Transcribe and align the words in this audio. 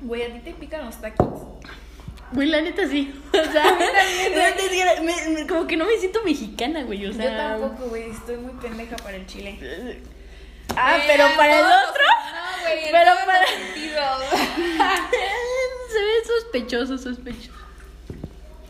Güey, 0.00 0.22
a 0.22 0.32
ti 0.32 0.40
te 0.40 0.52
pican 0.54 0.84
los 0.86 1.00
taquis. 1.00 1.26
Güey, 2.32 2.48
la 2.48 2.60
neta 2.60 2.86
sí. 2.88 3.12
O 3.32 3.52
sea, 3.52 3.76
me- 3.78 5.02
me- 5.02 5.28
me- 5.40 5.46
como 5.46 5.66
que 5.66 5.76
no 5.76 5.86
me 5.86 5.96
siento 5.98 6.22
mexicana, 6.24 6.82
güey. 6.84 7.06
O 7.06 7.12
sea, 7.12 7.24
Yo 7.24 7.36
tampoco, 7.36 7.88
güey, 7.90 8.10
estoy 8.10 8.36
muy 8.36 8.52
pendeja 8.60 8.96
para 8.96 9.16
el 9.16 9.26
chile. 9.26 10.00
Ah, 10.76 10.98
Eh, 10.98 11.04
pero 11.06 11.24
para 11.36 11.58
el 11.58 11.64
otro. 11.64 12.02
No, 12.32 12.62
güey, 12.62 12.90
Pero 12.92 13.12
para-. 13.24 13.46
Se 15.88 15.98
ve 15.98 16.24
sospechoso, 16.40 16.98
sospechoso. 16.98 17.52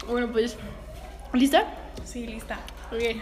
Bueno, 0.08 0.30
pues. 0.32 0.56
¿Lista? 1.32 1.64
Sí, 2.04 2.26
lista. 2.26 2.58
Ok. 2.92 3.20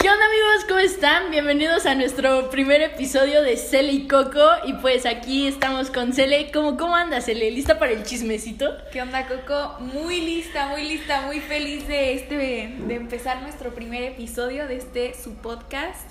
¿Qué 0.00 0.08
onda 0.08 0.24
amigos? 0.24 0.64
¿Cómo 0.66 0.80
están? 0.80 1.30
Bienvenidos 1.30 1.84
a 1.84 1.94
nuestro 1.94 2.48
primer 2.48 2.80
episodio 2.80 3.42
de 3.42 3.58
Cele 3.58 3.92
y 3.92 4.08
Coco. 4.08 4.40
Y 4.64 4.72
pues 4.72 5.04
aquí 5.04 5.46
estamos 5.46 5.90
con 5.90 6.14
Cele. 6.14 6.50
¿Cómo, 6.50 6.78
cómo 6.78 6.96
andas, 6.96 7.26
Cele? 7.26 7.50
¿Lista 7.50 7.78
para 7.78 7.92
el 7.92 8.02
chismecito? 8.02 8.78
¿Qué 8.92 9.02
onda, 9.02 9.28
Coco? 9.28 9.78
Muy 9.80 10.22
lista, 10.22 10.68
muy 10.68 10.84
lista, 10.84 11.20
muy 11.26 11.40
feliz 11.40 11.86
de 11.86 12.14
este 12.14 12.34
de 12.34 12.94
empezar 12.94 13.42
nuestro 13.42 13.74
primer 13.74 14.04
episodio 14.04 14.66
de 14.66 14.76
este 14.76 15.12
su 15.22 15.34
podcast. 15.34 16.08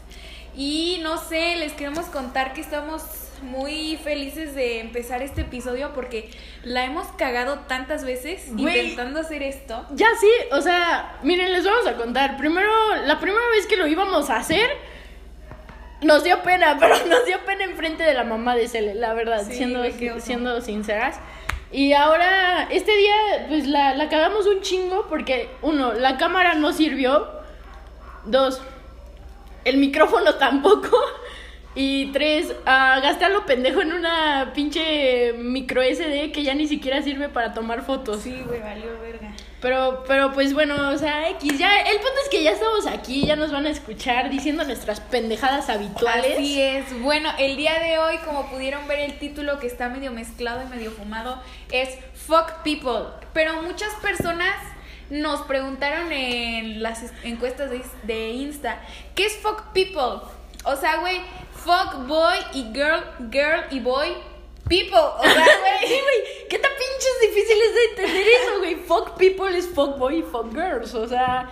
Y 0.56 1.00
no 1.02 1.18
sé, 1.18 1.56
les 1.56 1.74
queremos 1.74 2.06
contar 2.06 2.54
que 2.54 2.62
estamos 2.62 3.02
muy 3.42 3.98
felices 4.04 4.56
de 4.56 4.80
empezar 4.80 5.22
este 5.22 5.42
episodio 5.42 5.92
porque 5.94 6.30
la 6.64 6.86
hemos 6.86 7.08
cagado 7.18 7.60
tantas 7.68 8.04
veces 8.06 8.44
Güey. 8.54 8.80
intentando 8.80 9.20
hacer 9.20 9.44
esto. 9.44 9.86
Ya 9.92 10.08
sí, 10.20 10.30
o 10.52 10.62
sea, 10.62 11.18
miren, 11.24 11.52
les 11.54 11.64
vamos 11.66 11.88
a 11.88 11.96
contar. 11.96 12.38
Primero, 12.38 12.70
la 13.06 13.20
primera 13.20 13.48
vez 13.50 13.66
que 13.68 13.78
lo 13.78 13.88
íbamos 13.88 14.30
a 14.30 14.38
hacer, 14.38 14.70
nos 16.02 16.24
dio 16.24 16.42
pena, 16.44 16.78
pero 16.80 16.96
nos 17.06 17.26
dio 17.26 17.40
pena 17.46 17.64
enfrente 17.66 18.04
de 18.04 18.14
la 18.14 18.24
mamá 18.24 18.56
de 18.56 18.68
Cele, 18.68 18.96
la 18.96 19.14
verdad, 19.14 19.44
Sí, 19.46 19.54
siendo, 19.56 19.84
siendo 20.20 20.62
sinceras. 20.62 21.20
Y 21.72 21.94
ahora, 21.94 22.68
este 22.72 22.96
día, 22.96 23.46
pues 23.48 23.68
la, 23.68 23.94
la 23.96 24.10
cagamos 24.10 24.48
un 24.48 24.62
chingo 24.62 25.06
porque, 25.08 25.50
uno, 25.62 25.94
la 25.94 26.18
cámara 26.18 26.56
no 26.56 26.74
sirvió. 26.74 27.28
Dos, 28.26 28.62
el 29.66 29.78
micrófono 29.78 30.36
tampoco. 30.40 30.98
Y 31.82 32.08
tres, 32.12 32.54
gasté 32.66 33.24
a 33.24 33.30
lo 33.30 33.46
pendejo 33.46 33.82
en 33.82 33.94
una 33.94 34.52
pinche 34.54 35.32
micro 35.32 35.82
SD 35.82 36.34
que 36.34 36.44
ya 36.44 36.54
ni 36.54 36.68
siquiera 36.68 37.02
sirve 37.02 37.30
para 37.30 37.54
tomar 37.54 37.86
fotos. 37.86 38.22
Sí, 38.22 38.42
güey, 38.46 38.60
valió 38.60 39.00
verga. 39.00 39.32
Pero, 39.62 40.04
pero 40.06 40.34
pues 40.34 40.54
bueno, 40.54 40.90
o 40.90 40.98
sea, 40.98 41.30
X, 41.30 41.58
ya, 41.58 41.78
el 41.80 41.96
punto 41.98 42.16
es 42.24 42.30
que 42.30 42.44
ya 42.44 42.52
estamos 42.52 42.86
aquí, 42.86 43.26
ya 43.26 43.38
nos 43.38 43.54
van 43.54 43.66
a 43.66 43.70
escuchar 43.70 44.30
diciendo 44.30 44.66
nuestras 44.66 45.00
pendejadas 45.00 45.70
habituales. 45.70 46.34
Así 46.34 46.62
es. 46.62 47.02
Bueno, 47.02 47.30
el 47.40 47.56
día 47.56 47.80
de 47.80 47.98
hoy, 47.98 48.18
como 48.26 48.50
pudieron 48.50 48.86
ver 48.90 49.00
el 49.00 49.18
título 49.18 49.60
que 49.60 49.68
está 49.68 49.88
medio 49.88 50.12
mezclado 50.12 50.62
y 50.64 50.70
medio 50.76 50.92
fumado, 50.92 51.42
es 51.72 51.98
Fuck 52.14 52.62
People. 52.64 53.06
Pero 53.34 53.62
muchas 53.62 53.94
personas 54.02 54.54
nos 55.10 55.44
preguntaron 55.44 56.12
en 56.12 56.84
las 56.84 57.04
es- 57.04 57.14
encuestas 57.24 57.70
de, 57.72 57.82
de 58.04 58.32
Insta, 58.32 58.82
¿qué 59.16 59.26
es 59.28 59.38
Fuck 59.38 59.72
People? 59.74 60.28
O 60.66 60.76
sea, 60.76 60.98
güey, 60.98 61.22
fuck 61.64 62.08
boy 62.08 62.38
y 62.54 62.64
girl, 62.74 63.04
girl 63.32 63.64
y 63.72 63.80
boy, 63.80 64.10
people. 64.68 64.98
O 65.00 65.24
sea, 65.24 65.34
Sí, 65.82 65.88
güey. 65.88 66.02
güey, 66.02 66.48
¿qué 66.50 66.60
tan 66.60 66.72
pinches 66.72 67.22
difíciles 67.22 67.74
de 67.74 67.84
entender 67.92 68.28
eso, 68.28 68.58
güey? 68.60 68.76
Fuck 68.76 69.18
people 69.18 69.58
es 69.58 69.68
fuck 69.68 69.98
boy 69.98 70.20
y 70.20 70.24
fuck 70.24 70.54
girls, 70.54 70.94
o 70.94 71.08
sea, 71.08 71.50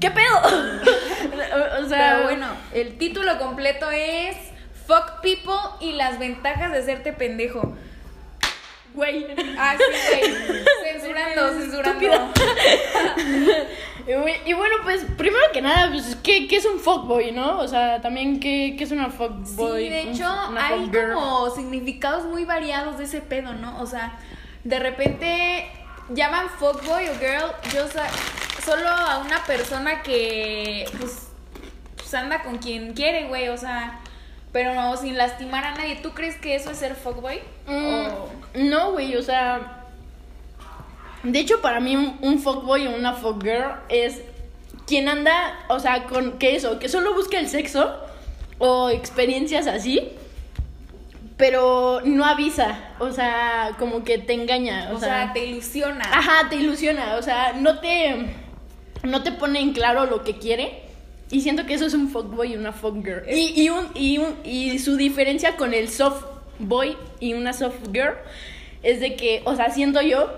¿qué 0.00 0.10
pedo? 0.10 0.36
o 1.84 1.88
sea, 1.88 2.12
Pero 2.14 2.22
bueno, 2.24 2.46
el 2.72 2.98
título 2.98 3.38
completo 3.38 3.90
es 3.90 4.36
Fuck 4.86 5.20
People 5.22 5.54
y 5.80 5.92
las 5.92 6.18
ventajas 6.18 6.72
de 6.72 6.82
serte 6.82 7.12
pendejo. 7.12 7.76
güey. 8.94 9.26
Ah, 9.56 9.76
sí, 9.78 9.84
güey. 10.18 10.64
Censurando, 10.82 11.52
censurando. 11.60 12.32
Y 14.06 14.10
bu- 14.12 14.36
Y 14.46 14.52
bueno, 14.52 14.76
pues 14.82 15.04
primero 15.16 15.44
que 15.52 15.60
nada, 15.62 15.90
pues, 15.90 16.16
¿qué, 16.22 16.46
qué 16.48 16.56
es 16.56 16.64
un 16.66 16.78
fuckboy, 16.80 17.32
no? 17.32 17.58
O 17.58 17.68
sea, 17.68 18.00
también, 18.00 18.40
¿qué, 18.40 18.74
qué 18.76 18.84
es 18.84 18.90
una 18.92 19.10
fuckboy? 19.10 19.84
Sí, 19.84 19.88
de 19.88 20.02
hecho, 20.02 20.24
hay 20.60 20.88
como 21.14 21.50
significados 21.50 22.24
muy 22.24 22.44
variados 22.44 22.98
de 22.98 23.04
ese 23.04 23.20
pedo, 23.20 23.52
¿no? 23.54 23.80
O 23.80 23.86
sea, 23.86 24.18
de 24.64 24.78
repente 24.78 25.66
llaman 26.10 26.48
fuckboy 26.58 27.08
o 27.08 27.14
girl, 27.18 27.52
yo 27.74 27.86
solo 28.64 28.88
a 28.88 29.18
una 29.18 29.42
persona 29.44 30.02
que, 30.02 30.84
pues, 30.98 31.28
pues 31.96 32.12
anda 32.14 32.42
con 32.42 32.58
quien 32.58 32.92
quiere, 32.94 33.28
güey, 33.28 33.48
o 33.48 33.56
sea, 33.56 34.00
pero 34.52 34.74
no, 34.74 34.96
sin 34.96 35.16
lastimar 35.16 35.64
a 35.64 35.74
nadie. 35.76 35.96
¿Tú 36.02 36.10
crees 36.10 36.36
que 36.36 36.56
eso 36.56 36.70
es 36.72 36.78
ser 36.78 36.96
fuckboy? 36.96 37.40
Mm, 37.66 38.06
O- 38.06 38.28
No, 38.54 38.90
güey, 38.92 39.14
o 39.16 39.22
sea. 39.22 39.79
De 41.22 41.38
hecho, 41.38 41.60
para 41.60 41.80
mí, 41.80 41.96
un, 41.96 42.18
un 42.22 42.38
fuckboy 42.38 42.86
o 42.86 42.96
una 42.96 43.12
fuckgirl 43.12 43.74
es 43.88 44.22
quien 44.86 45.08
anda, 45.08 45.58
o 45.68 45.78
sea, 45.78 46.04
con 46.04 46.38
que 46.38 46.56
eso, 46.56 46.78
que 46.78 46.88
solo 46.88 47.14
busca 47.14 47.38
el 47.38 47.48
sexo 47.48 47.94
o 48.58 48.90
experiencias 48.90 49.66
así, 49.66 50.08
pero 51.36 52.00
no 52.04 52.24
avisa, 52.24 52.90
o 52.98 53.12
sea, 53.12 53.76
como 53.78 54.04
que 54.04 54.18
te 54.18 54.34
engaña, 54.34 54.90
o, 54.92 54.98
sea, 54.98 55.32
te 55.32 55.46
ilusiona. 55.46 56.04
Ajá, 56.04 56.48
te 56.50 56.56
ilusiona, 56.56 57.16
o 57.16 57.22
sea, 57.22 57.52
no 57.54 57.78
te, 57.78 58.34
no 59.04 59.22
te 59.22 59.32
pone 59.32 59.60
en 59.60 59.72
claro 59.72 60.06
lo 60.06 60.22
que 60.24 60.38
quiere. 60.38 60.82
Y 61.30 61.42
siento 61.42 61.64
que 61.64 61.74
eso 61.74 61.86
es 61.86 61.94
un 61.94 62.08
fuckboy 62.08 62.52
y 62.52 62.56
una 62.56 62.72
fuckgirl. 62.72 63.22
Y, 63.30 63.62
y, 63.62 63.70
un, 63.70 63.86
y, 63.94 64.18
un, 64.18 64.34
y 64.44 64.78
su 64.80 64.96
diferencia 64.96 65.56
con 65.56 65.72
el 65.72 65.88
soft 65.88 66.24
boy 66.58 66.96
y 67.20 67.34
una 67.34 67.52
soft 67.52 67.78
girl 67.92 68.16
es 68.82 69.00
de 69.00 69.14
que, 69.14 69.42
o 69.44 69.54
sea, 69.54 69.70
siento 69.70 70.02
yo 70.02 70.28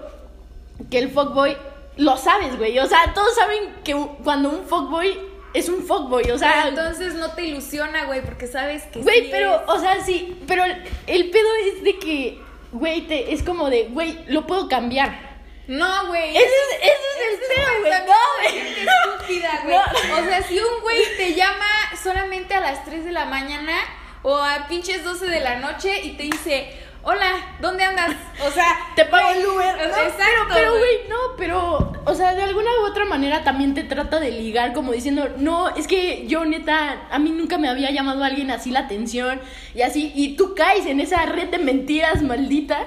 que 0.90 0.98
el 0.98 1.10
fuckboy 1.10 1.56
lo 1.96 2.16
sabes, 2.16 2.56
güey. 2.58 2.78
O 2.78 2.86
sea, 2.86 3.12
todos 3.14 3.34
saben 3.34 3.74
que 3.84 3.94
cuando 4.24 4.50
un 4.50 4.66
fuckboy 4.66 5.18
es 5.54 5.68
un 5.68 5.82
fuckboy, 5.84 6.30
o 6.30 6.38
sea, 6.38 6.52
Pero 6.64 6.68
entonces 6.68 7.14
no 7.14 7.32
te 7.32 7.44
ilusiona, 7.44 8.04
güey, 8.04 8.22
porque 8.22 8.46
sabes 8.46 8.84
que 8.84 9.00
Güey, 9.00 9.24
sí 9.24 9.28
pero, 9.30 9.56
es. 9.56 9.60
o 9.66 9.78
sea, 9.78 10.02
sí, 10.02 10.42
pero 10.46 10.64
el, 10.64 10.82
el 11.06 11.30
pedo 11.30 11.48
es 11.66 11.84
de 11.84 11.98
que, 11.98 12.40
güey, 12.72 13.02
te, 13.02 13.34
es 13.34 13.42
como 13.42 13.68
de, 13.68 13.84
güey, 13.90 14.18
lo 14.28 14.46
puedo 14.46 14.68
cambiar. 14.68 15.32
No, 15.68 16.06
güey. 16.08 16.30
Ese 16.30 16.46
es, 16.46 16.76
ese 16.80 16.90
es 16.90 17.76
el 17.76 17.82
pedo, 17.82 18.14
güey. 18.40 18.84
No, 18.84 19.12
estúpida, 19.12 19.60
güey. 19.64 19.76
No. 19.76 20.18
O 20.18 20.24
sea, 20.24 20.42
si 20.42 20.58
un 20.58 20.80
güey 20.80 20.98
te 21.16 21.34
llama 21.34 21.66
solamente 22.02 22.54
a 22.54 22.60
las 22.60 22.84
3 22.84 23.04
de 23.04 23.12
la 23.12 23.26
mañana 23.26 23.74
o 24.22 24.36
a 24.36 24.66
pinches 24.68 25.04
12 25.04 25.26
de 25.26 25.40
la 25.40 25.56
noche 25.60 26.00
y 26.02 26.16
te 26.16 26.24
dice, 26.24 26.74
hola, 27.04 27.56
¿dónde 27.60 27.84
andas? 27.84 28.16
O 28.46 28.50
sea, 28.50 28.78
Te 28.96 29.04
pago 29.04 29.30
el 29.30 29.46
Uber. 29.46 29.74
o 29.74 29.94
sea, 29.94 30.06
exacto, 30.06 30.54
pero, 30.54 30.70
güey, 30.78 31.08
no, 31.08 31.16
pero, 31.36 31.92
o 32.04 32.14
sea, 32.14 32.34
de 32.34 32.42
alguna 32.42 32.70
u 32.82 32.86
otra 32.86 33.04
manera 33.04 33.42
también 33.42 33.74
te 33.74 33.82
trata 33.82 34.20
de 34.20 34.30
ligar, 34.30 34.72
como 34.72 34.92
diciendo, 34.92 35.28
no, 35.38 35.74
es 35.74 35.86
que 35.86 36.26
yo 36.26 36.44
neta, 36.44 37.08
a 37.10 37.18
mí 37.18 37.30
nunca 37.30 37.58
me 37.58 37.68
había 37.68 37.90
llamado 37.90 38.22
alguien 38.24 38.50
así 38.50 38.70
la 38.70 38.80
atención 38.80 39.40
y 39.74 39.82
así, 39.82 40.12
y 40.14 40.36
tú 40.36 40.54
caes 40.54 40.86
en 40.86 41.00
esa 41.00 41.24
red 41.26 41.48
de 41.48 41.58
mentiras 41.58 42.22
maldita, 42.22 42.86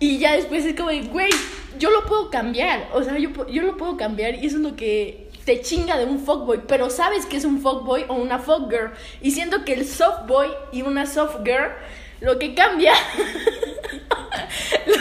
y 0.00 0.18
ya 0.18 0.34
después 0.34 0.64
es 0.64 0.76
como 0.76 0.90
güey, 1.10 1.30
yo 1.78 1.90
lo 1.90 2.06
puedo 2.06 2.30
cambiar, 2.30 2.88
o 2.92 3.02
sea, 3.02 3.18
yo, 3.18 3.30
yo 3.48 3.62
lo 3.62 3.76
puedo 3.76 3.96
cambiar, 3.96 4.34
y 4.36 4.46
eso 4.46 4.56
es 4.56 4.62
lo 4.62 4.76
que 4.76 5.28
te 5.44 5.60
chinga 5.60 5.96
de 5.96 6.04
un 6.04 6.18
fuckboy, 6.18 6.62
pero 6.66 6.90
sabes 6.90 7.24
que 7.24 7.36
es 7.36 7.44
un 7.44 7.60
fuckboy 7.60 8.04
o 8.08 8.14
una 8.14 8.38
fuckgirl, 8.38 8.92
y 9.22 9.30
siento 9.30 9.64
que 9.64 9.74
el 9.74 9.86
softboy 9.86 10.48
y 10.72 10.82
una 10.82 11.06
softgirl, 11.06 11.72
lo 12.20 12.38
que 12.38 12.54
cambia 12.54 12.92
lo 14.86 14.94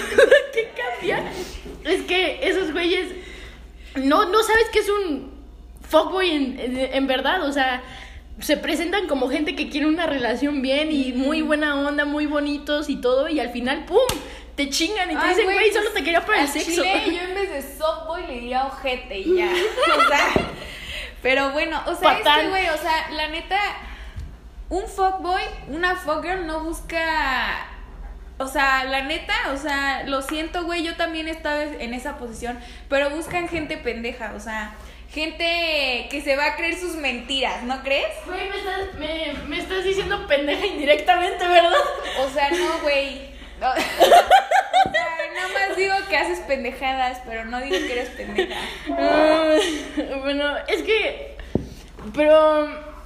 que 0.54 0.72
cambia 0.76 1.24
es 1.84 2.02
que 2.04 2.40
esos 2.48 2.72
güeyes 2.72 3.08
no, 3.96 4.26
no 4.26 4.44
sabes 4.44 4.70
que 4.72 4.80
es 4.80 4.90
un 4.90 5.32
fuckboy 5.90 6.30
en, 6.30 6.60
en, 6.60 6.78
en 6.78 7.08
verdad, 7.08 7.44
o 7.44 7.52
sea, 7.52 7.82
se 8.40 8.58
presentan 8.58 9.08
como 9.08 9.30
gente 9.30 9.56
que 9.56 9.70
quiere 9.70 9.88
una 9.88 10.06
relación 10.06 10.62
bien 10.62 10.92
y 10.92 11.14
muy 11.14 11.42
buena 11.42 11.76
onda, 11.80 12.06
muy 12.06 12.26
bonitos 12.28 12.90
y 12.90 12.98
todo, 12.98 13.30
y 13.30 13.40
al 13.40 13.50
final, 13.50 13.86
¡pum! 13.86 13.98
Te 14.56 14.70
chingan 14.70 15.10
y 15.12 15.14
te 15.16 15.20
Ay, 15.22 15.30
dicen, 15.30 15.46
güey, 15.46 15.70
solo 15.72 15.84
pues, 15.84 15.94
te 15.94 16.04
quería 16.04 16.26
para 16.26 16.42
el 16.42 16.48
sexo. 16.48 16.84
chile, 16.84 17.04
yo 17.12 17.22
en 17.22 17.36
vez 17.36 17.50
de 17.52 17.78
softboy 17.78 18.26
le 18.28 18.34
diría 18.34 18.66
ojete 18.66 19.20
y 19.20 19.38
ya. 19.38 19.50
O 19.96 20.08
sea, 20.08 20.34
pero 21.22 21.52
bueno, 21.52 21.82
o 21.86 21.96
sea, 21.96 22.16
Fatal. 22.16 22.40
es 22.40 22.44
que, 22.46 22.50
güey, 22.50 22.70
o 22.70 22.78
sea, 22.78 23.10
la 23.12 23.30
neta, 23.30 23.60
un 24.70 24.88
fuckboy, 24.88 25.42
una 25.70 25.96
fuckgirl 25.96 26.46
no 26.46 26.62
busca. 26.62 27.68
O 28.40 28.48
sea, 28.48 28.84
la 28.84 29.04
neta, 29.04 29.34
o 29.52 29.58
sea, 29.58 30.04
lo 30.04 30.22
siento, 30.22 30.66
güey, 30.66 30.84
yo 30.84 30.96
también 30.96 31.28
he 31.28 31.32
estado 31.32 31.60
en 31.60 31.94
esa 31.96 32.18
posición, 32.18 32.60
pero 32.88 33.10
buscan 33.10 33.48
gente 33.48 33.78
pendeja, 33.78 34.34
o 34.36 34.40
sea, 34.40 34.76
gente 35.10 36.08
que 36.12 36.22
se 36.24 36.36
va 36.36 36.46
a 36.46 36.56
creer 36.56 36.78
sus 36.78 36.96
mentiras, 36.96 37.64
¿no 37.64 37.82
crees? 37.82 38.14
Güey, 38.28 38.48
me 38.50 38.58
estás, 38.58 38.94
me, 39.00 39.34
me 39.48 39.58
estás 39.58 39.84
diciendo 39.84 40.28
pendeja 40.28 40.68
indirectamente, 40.68 41.48
¿verdad? 41.48 41.72
O 42.24 42.30
sea, 42.30 42.50
no, 42.52 42.80
güey. 42.82 43.36
No. 43.60 43.72
O 43.72 43.74
sea, 43.74 45.34
nada 45.34 45.48
más 45.48 45.76
digo 45.76 45.96
que 46.08 46.16
haces 46.16 46.42
pendejadas, 46.42 47.24
pero 47.26 47.44
no 47.46 47.60
digo 47.60 47.76
que 47.76 47.92
eres 47.92 48.10
pendeja. 48.10 48.56
Ah, 48.92 49.56
bueno, 50.22 50.58
es 50.68 50.84
que. 50.84 51.38
Pero. 52.14 52.97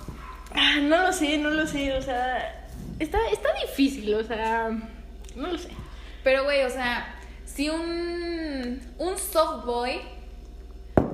Ah, 0.55 0.77
no 0.81 1.03
lo 1.03 1.13
sé, 1.13 1.37
no 1.37 1.49
lo 1.49 1.67
sé, 1.67 1.93
o 1.93 2.01
sea. 2.01 2.67
Está, 2.99 3.17
está 3.31 3.49
difícil, 3.65 4.13
o 4.13 4.23
sea. 4.23 4.69
No 5.35 5.47
lo 5.47 5.57
sé. 5.57 5.69
Pero, 6.23 6.43
güey, 6.43 6.63
o 6.63 6.69
sea, 6.69 7.15
si 7.45 7.69
un, 7.69 8.81
un 8.97 9.17
soft 9.17 9.65
boy, 9.65 10.01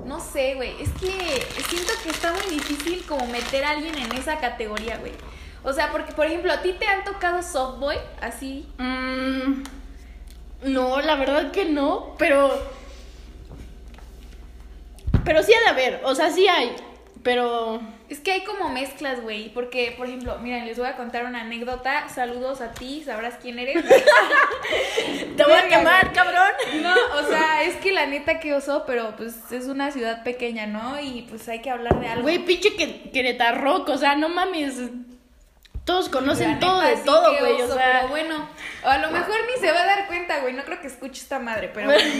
no 0.04 0.20
sé, 0.20 0.54
güey, 0.54 0.80
es 0.80 0.90
que 0.90 1.46
siento 1.68 1.92
que 2.02 2.10
está 2.10 2.32
muy 2.32 2.54
difícil 2.54 3.04
como 3.06 3.26
meter 3.26 3.64
a 3.64 3.70
alguien 3.70 3.96
en 3.96 4.12
esa 4.14 4.38
categoría, 4.38 4.98
güey. 4.98 5.12
O 5.64 5.72
sea, 5.72 5.90
porque, 5.90 6.12
por 6.12 6.26
ejemplo, 6.26 6.52
¿a 6.52 6.62
ti 6.62 6.72
te 6.72 6.86
han 6.86 7.04
tocado 7.04 7.42
soft 7.42 7.78
boy 7.78 7.96
así? 8.20 8.66
Mm, 8.78 9.64
no, 10.64 11.00
la 11.00 11.16
verdad 11.16 11.50
que 11.50 11.64
no, 11.64 12.14
pero... 12.18 12.78
Pero 15.24 15.42
sí 15.42 15.52
ha 15.52 15.60
de 15.60 15.68
haber, 15.68 16.00
o 16.04 16.14
sea, 16.14 16.30
sí 16.30 16.48
hay, 16.48 16.74
pero... 17.28 17.78
Es 18.08 18.20
que 18.20 18.32
hay 18.32 18.40
como 18.40 18.70
mezclas, 18.70 19.20
güey. 19.20 19.52
Porque, 19.52 19.92
por 19.98 20.06
ejemplo, 20.06 20.38
miren, 20.38 20.64
les 20.64 20.78
voy 20.78 20.88
a 20.88 20.96
contar 20.96 21.26
una 21.26 21.42
anécdota. 21.42 22.08
Saludos 22.08 22.62
a 22.62 22.72
ti, 22.72 23.02
sabrás 23.04 23.34
quién 23.34 23.58
eres. 23.58 23.84
Te 25.36 25.44
voy 25.44 25.52
a 25.52 25.68
quemar, 25.68 26.10
cabrón. 26.14 26.50
No, 26.80 26.94
o 27.18 27.22
sea, 27.28 27.64
es 27.64 27.76
que 27.76 27.92
la 27.92 28.06
neta 28.06 28.40
que 28.40 28.54
oso, 28.54 28.84
pero 28.86 29.14
pues 29.14 29.52
es 29.52 29.66
una 29.66 29.90
ciudad 29.90 30.22
pequeña, 30.24 30.66
¿no? 30.66 30.98
Y 30.98 31.26
pues 31.28 31.46
hay 31.50 31.60
que 31.60 31.68
hablar 31.68 32.00
de 32.00 32.08
algo. 32.08 32.22
Güey, 32.22 32.38
pinche 32.38 32.74
que, 32.74 33.10
Querétaro, 33.10 33.84
o 33.86 33.98
sea, 33.98 34.16
no 34.16 34.30
mames. 34.30 34.80
Todos 35.84 36.08
conocen 36.08 36.52
La 36.52 36.58
todo 36.60 36.80
neta, 36.80 36.90
de 36.90 36.96
sí 36.96 37.02
todo, 37.04 37.38
güey, 37.40 37.60
o 37.60 37.74
sea... 37.74 37.98
Pero 37.98 38.08
bueno, 38.08 38.48
a 38.84 38.96
lo 38.96 39.10
mejor 39.10 39.36
ni 39.52 39.60
se 39.60 39.70
va 39.70 39.82
a 39.82 39.86
dar 39.86 40.06
cuenta, 40.06 40.40
güey. 40.40 40.54
No 40.54 40.64
creo 40.64 40.80
que 40.80 40.86
escuche 40.86 41.20
esta 41.20 41.38
madre, 41.38 41.70
pero 41.74 41.88
bueno. 41.92 42.10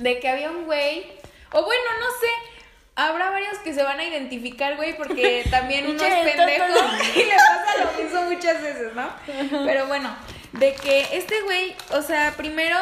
De 0.00 0.18
que 0.18 0.28
había 0.28 0.50
un 0.50 0.64
güey. 0.64 1.06
O 1.52 1.62
bueno, 1.62 1.90
no 2.00 2.06
sé. 2.20 2.57
Habrá 3.00 3.30
varios 3.30 3.56
que 3.58 3.72
se 3.72 3.82
van 3.84 4.00
a 4.00 4.04
identificar, 4.04 4.74
güey, 4.76 4.96
porque 4.96 5.44
también 5.50 5.86
uno 5.88 6.02
es 6.02 6.34
pendejo 6.34 6.64
y 7.14 7.18
le 7.24 7.34
pasa 7.36 7.84
lo 7.84 8.02
mismo 8.02 8.22
muchas 8.24 8.60
veces, 8.60 8.92
¿no? 8.94 9.08
Pero 9.64 9.86
bueno, 9.86 10.10
de 10.52 10.74
que 10.74 11.06
este 11.12 11.40
güey, 11.42 11.76
o 11.92 12.02
sea, 12.02 12.34
primero 12.36 12.76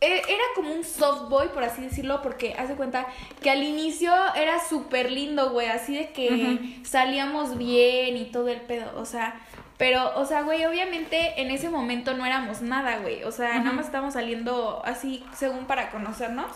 e- 0.00 0.22
era 0.28 0.44
como 0.54 0.72
un 0.74 0.84
soft 0.84 1.28
boy, 1.28 1.48
por 1.48 1.64
así 1.64 1.82
decirlo, 1.82 2.22
porque 2.22 2.54
haz 2.58 2.68
de 2.68 2.74
cuenta 2.74 3.06
que 3.42 3.50
al 3.50 3.62
inicio 3.62 4.12
era 4.36 4.58
súper 4.64 5.10
lindo, 5.10 5.50
güey, 5.50 5.68
así 5.68 5.94
de 5.96 6.10
que 6.10 6.76
salíamos 6.84 7.58
bien 7.58 8.16
y 8.16 8.26
todo 8.26 8.48
el 8.48 8.60
pedo, 8.60 8.92
o 8.96 9.04
sea, 9.04 9.40
pero, 9.76 10.12
o 10.16 10.24
sea, 10.24 10.42
güey, 10.42 10.64
obviamente 10.66 11.40
en 11.40 11.50
ese 11.50 11.68
momento 11.68 12.14
no 12.14 12.24
éramos 12.26 12.62
nada, 12.62 12.98
güey, 12.98 13.24
o 13.24 13.32
sea, 13.32 13.58
nada 13.58 13.72
más 13.72 13.86
estábamos 13.86 14.14
saliendo 14.14 14.82
así 14.84 15.24
según 15.36 15.64
para 15.66 15.90
conocernos. 15.90 16.52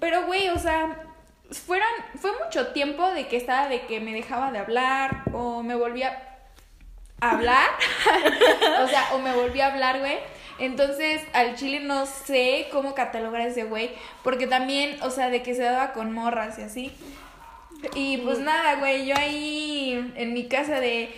Pero, 0.00 0.26
güey, 0.26 0.48
o 0.48 0.58
sea, 0.58 0.96
fueron, 1.50 1.88
fue 2.16 2.32
mucho 2.44 2.68
tiempo 2.68 3.08
de 3.10 3.28
que 3.28 3.36
estaba 3.36 3.68
de 3.68 3.82
que 3.82 4.00
me 4.00 4.12
dejaba 4.12 4.50
de 4.52 4.58
hablar 4.58 5.22
o 5.32 5.62
me 5.62 5.74
volvía 5.74 6.40
a 7.20 7.30
hablar. 7.30 7.70
o 8.82 8.88
sea, 8.88 9.14
o 9.14 9.18
me 9.18 9.34
volvía 9.34 9.66
a 9.66 9.72
hablar, 9.72 10.00
güey. 10.00 10.18
Entonces, 10.58 11.22
al 11.32 11.56
chile 11.56 11.80
no 11.80 12.06
sé 12.06 12.68
cómo 12.70 12.94
catalogar 12.94 13.42
a 13.42 13.46
ese 13.46 13.64
güey. 13.64 13.90
Porque 14.22 14.46
también, 14.46 15.00
o 15.02 15.10
sea, 15.10 15.30
de 15.30 15.42
que 15.42 15.54
se 15.54 15.62
daba 15.62 15.92
con 15.92 16.12
morras 16.12 16.58
y 16.58 16.62
así. 16.62 16.92
Y 17.94 18.18
pues 18.18 18.38
nada, 18.38 18.76
güey, 18.76 19.06
yo 19.06 19.16
ahí 19.16 20.12
en 20.16 20.34
mi 20.34 20.46
casa 20.48 20.80
de... 20.80 21.12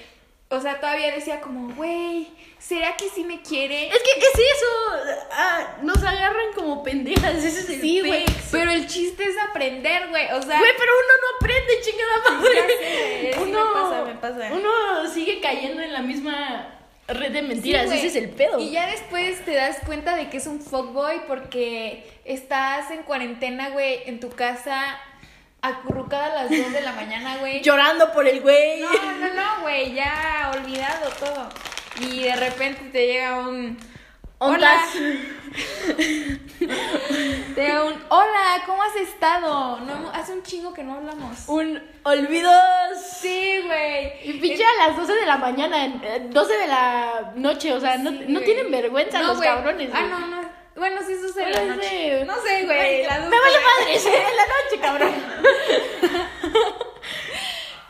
O 0.49 0.61
sea, 0.61 0.81
todavía 0.81 1.13
decía 1.13 1.41
como, 1.41 1.75
güey, 1.75 2.29
¿será 2.67 2.97
que 2.97 3.09
sí 3.11 3.25
me 3.25 3.43
quiere? 3.43 3.89
Es 3.89 3.99
que, 3.99 4.21
¿qué 4.21 4.27
es 4.33 4.39
eso? 4.57 5.17
Ah, 5.33 5.77
nos 5.83 6.03
agarran 6.03 6.53
como 6.55 6.83
pendejas, 6.83 7.35
ese 7.35 7.61
es 7.61 7.71
el 7.71 7.81
Sí, 7.81 8.01
güey, 8.01 8.25
pero 8.51 8.71
el 8.71 8.87
chiste 8.87 9.25
es 9.25 9.37
aprender, 9.39 10.09
güey. 10.09 10.31
O 10.33 10.43
sea, 10.43 10.59
Güey, 10.59 10.71
pero 10.79 10.93
uno 11.05 11.15
no 11.21 11.37
aprende, 11.37 11.81
chingada 11.83 12.31
madre. 12.31 13.35
Sí 13.35 13.51
me 13.51 13.59
pasa, 13.73 14.05
me 14.05 14.15
pasa. 14.15 14.55
Uno 14.55 15.13
sigue 15.13 15.41
cayendo 15.41 15.83
en 15.83 15.93
la 15.93 16.01
misma 16.01 16.71
red 17.07 17.33
de 17.33 17.43
mentiras, 17.43 17.91
Sí, 17.91 17.99
ese 17.99 18.07
es 18.07 18.17
el 18.17 18.31
pedo. 18.31 18.59
Y 18.59 18.71
ya 18.71 18.87
después 18.87 19.45
te 19.45 19.55
das 19.55 19.79
cuenta 19.85 20.17
de 20.17 20.31
que 20.31 20.39
es 20.39 20.47
un 20.47 20.61
fuckboy 20.61 21.27
porque 21.27 22.11
estás 22.25 22.91
en 22.91 23.03
cuarentena, 23.03 23.71
güey, 23.71 24.01
en 24.07 24.21
tu 24.21 24.31
casa, 24.31 24.99
acurrucada 25.61 26.27
a 26.41 26.45
las 26.45 26.51
2 26.51 26.73
de 26.73 26.81
la 26.81 26.93
mañana, 26.93 27.37
güey. 27.39 27.61
Llorando 27.61 28.11
por 28.13 28.27
el 28.27 28.41
güey. 28.41 28.81
No, 28.81 28.91
no, 28.91 29.35
no, 29.35 29.61
güey, 29.63 29.93
ya 29.93 30.51
olvidado 30.55 31.11
todo. 31.21 31.49
Y 32.01 32.23
de 32.25 32.37
repente 32.37 32.91
te 32.93 33.07
llega 33.07 33.37
un... 33.39 33.79
Hola. 34.39 34.83
Te 37.55 37.63
llega 37.63 37.85
un... 37.85 37.95
Hola, 38.09 38.63
¿cómo 38.67 38.83
has 38.83 38.97
estado? 38.97 39.79
No, 39.81 40.11
hace 40.13 40.33
un 40.33 40.43
chingo 40.43 40.75
que 40.75 40.83
no 40.83 40.95
hablamos. 40.95 41.45
Un 41.47 41.81
olvidos. 42.03 42.53
Sí, 43.21 43.61
güey. 43.65 44.13
Y 44.29 44.33
pinche 44.41 44.65
a 44.65 44.89
las 44.89 44.97
12 44.97 45.13
de 45.15 45.27
la 45.27 45.37
mañana, 45.39 45.87
eh, 45.87 46.27
12 46.31 46.53
de 46.59 46.67
la 46.67 47.33
noche, 47.37 47.73
o 47.73 47.81
sea, 47.81 47.97
no, 47.97 48.11
Sí, 48.11 48.25
no 48.29 48.41
tienen 48.41 48.71
vergüenza 48.71 49.21
No, 49.21 49.29
los 49.29 49.37
güey. 49.39 49.49
cabrones. 49.49 49.91
Ah, 49.95 50.03
no, 50.03 50.19
no. 50.27 50.45
Bueno, 50.77 51.01
sí, 51.07 51.15
Bueno, 51.35 51.51
la 51.51 51.77
noche. 51.77 51.89
sí. 51.89 52.25
No 52.27 52.35
sé, 52.43 52.65
güey. 52.65 53.03
Me 53.03 53.09
vale 53.09 53.29
madre, 53.31 53.95
en 53.97 54.37
la 54.37 54.47
noche, 54.47 54.81
cabrón. 54.81 55.15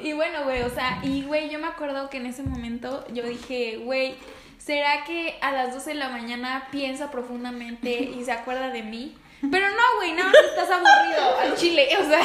Y 0.04 0.12
bueno, 0.12 0.44
güey, 0.44 0.62
o 0.62 0.70
sea, 0.70 0.98
y 1.02 1.22
güey, 1.22 1.48
yo 1.50 1.58
me 1.58 1.66
acuerdo 1.66 2.10
que 2.10 2.18
en 2.18 2.26
ese 2.26 2.42
momento 2.42 3.04
yo 3.12 3.24
dije, 3.24 3.78
güey, 3.78 4.14
¿será 4.58 5.04
que 5.04 5.36
a 5.40 5.50
las 5.52 5.72
12 5.74 5.90
de 5.90 5.94
la 5.96 6.08
mañana 6.10 6.68
piensa 6.70 7.10
profundamente 7.10 7.90
y 7.90 8.24
se 8.24 8.32
acuerda 8.32 8.68
de 8.70 8.82
mí? 8.82 9.16
Pero 9.50 9.68
no, 9.68 9.82
güey, 9.96 10.12
nada 10.12 10.30
más 10.30 10.36
estás 10.50 10.70
aburrido 10.70 11.38
al 11.40 11.54
chile, 11.56 11.88
o 12.00 12.04
sea. 12.08 12.20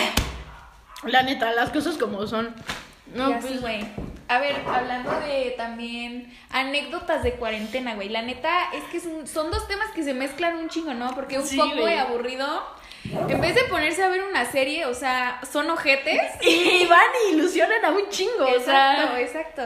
La 1.03 1.23
neta, 1.23 1.51
las 1.53 1.69
cosas 1.69 1.97
como 1.97 2.27
son. 2.27 2.53
No, 3.15 3.39
pues, 3.39 3.61
güey. 3.61 3.85
A 4.27 4.37
ver, 4.39 4.55
hablando 4.67 5.11
de 5.21 5.55
también 5.57 6.31
anécdotas 6.51 7.23
de 7.23 7.33
cuarentena, 7.33 7.95
güey. 7.95 8.09
La 8.09 8.21
neta 8.21 8.71
es 8.73 8.83
que 8.91 8.99
son, 8.99 9.25
son 9.25 9.49
dos 9.49 9.67
temas 9.67 9.89
que 9.91 10.03
se 10.03 10.13
mezclan 10.13 10.57
un 10.57 10.69
chingo, 10.69 10.93
¿no? 10.93 11.15
Porque 11.15 11.39
un 11.39 11.47
Sí, 11.47 11.57
poco 11.57 11.77
güey. 11.77 11.97
aburrido, 11.97 12.63
en 13.03 13.41
vez 13.41 13.55
de 13.55 13.63
ponerse 13.65 14.03
a 14.03 14.09
ver 14.09 14.21
una 14.23 14.45
serie, 14.51 14.85
o 14.85 14.93
sea, 14.93 15.39
son 15.51 15.69
ojetes. 15.69 16.21
Y 16.41 16.85
van 16.85 17.01
y 17.29 17.33
ilusionan 17.33 17.83
a 17.85 17.91
un 17.91 18.09
chingo, 18.09 18.45
o 18.45 18.47
Exacto, 18.47 19.07
sea. 19.11 19.21
exacto. 19.21 19.61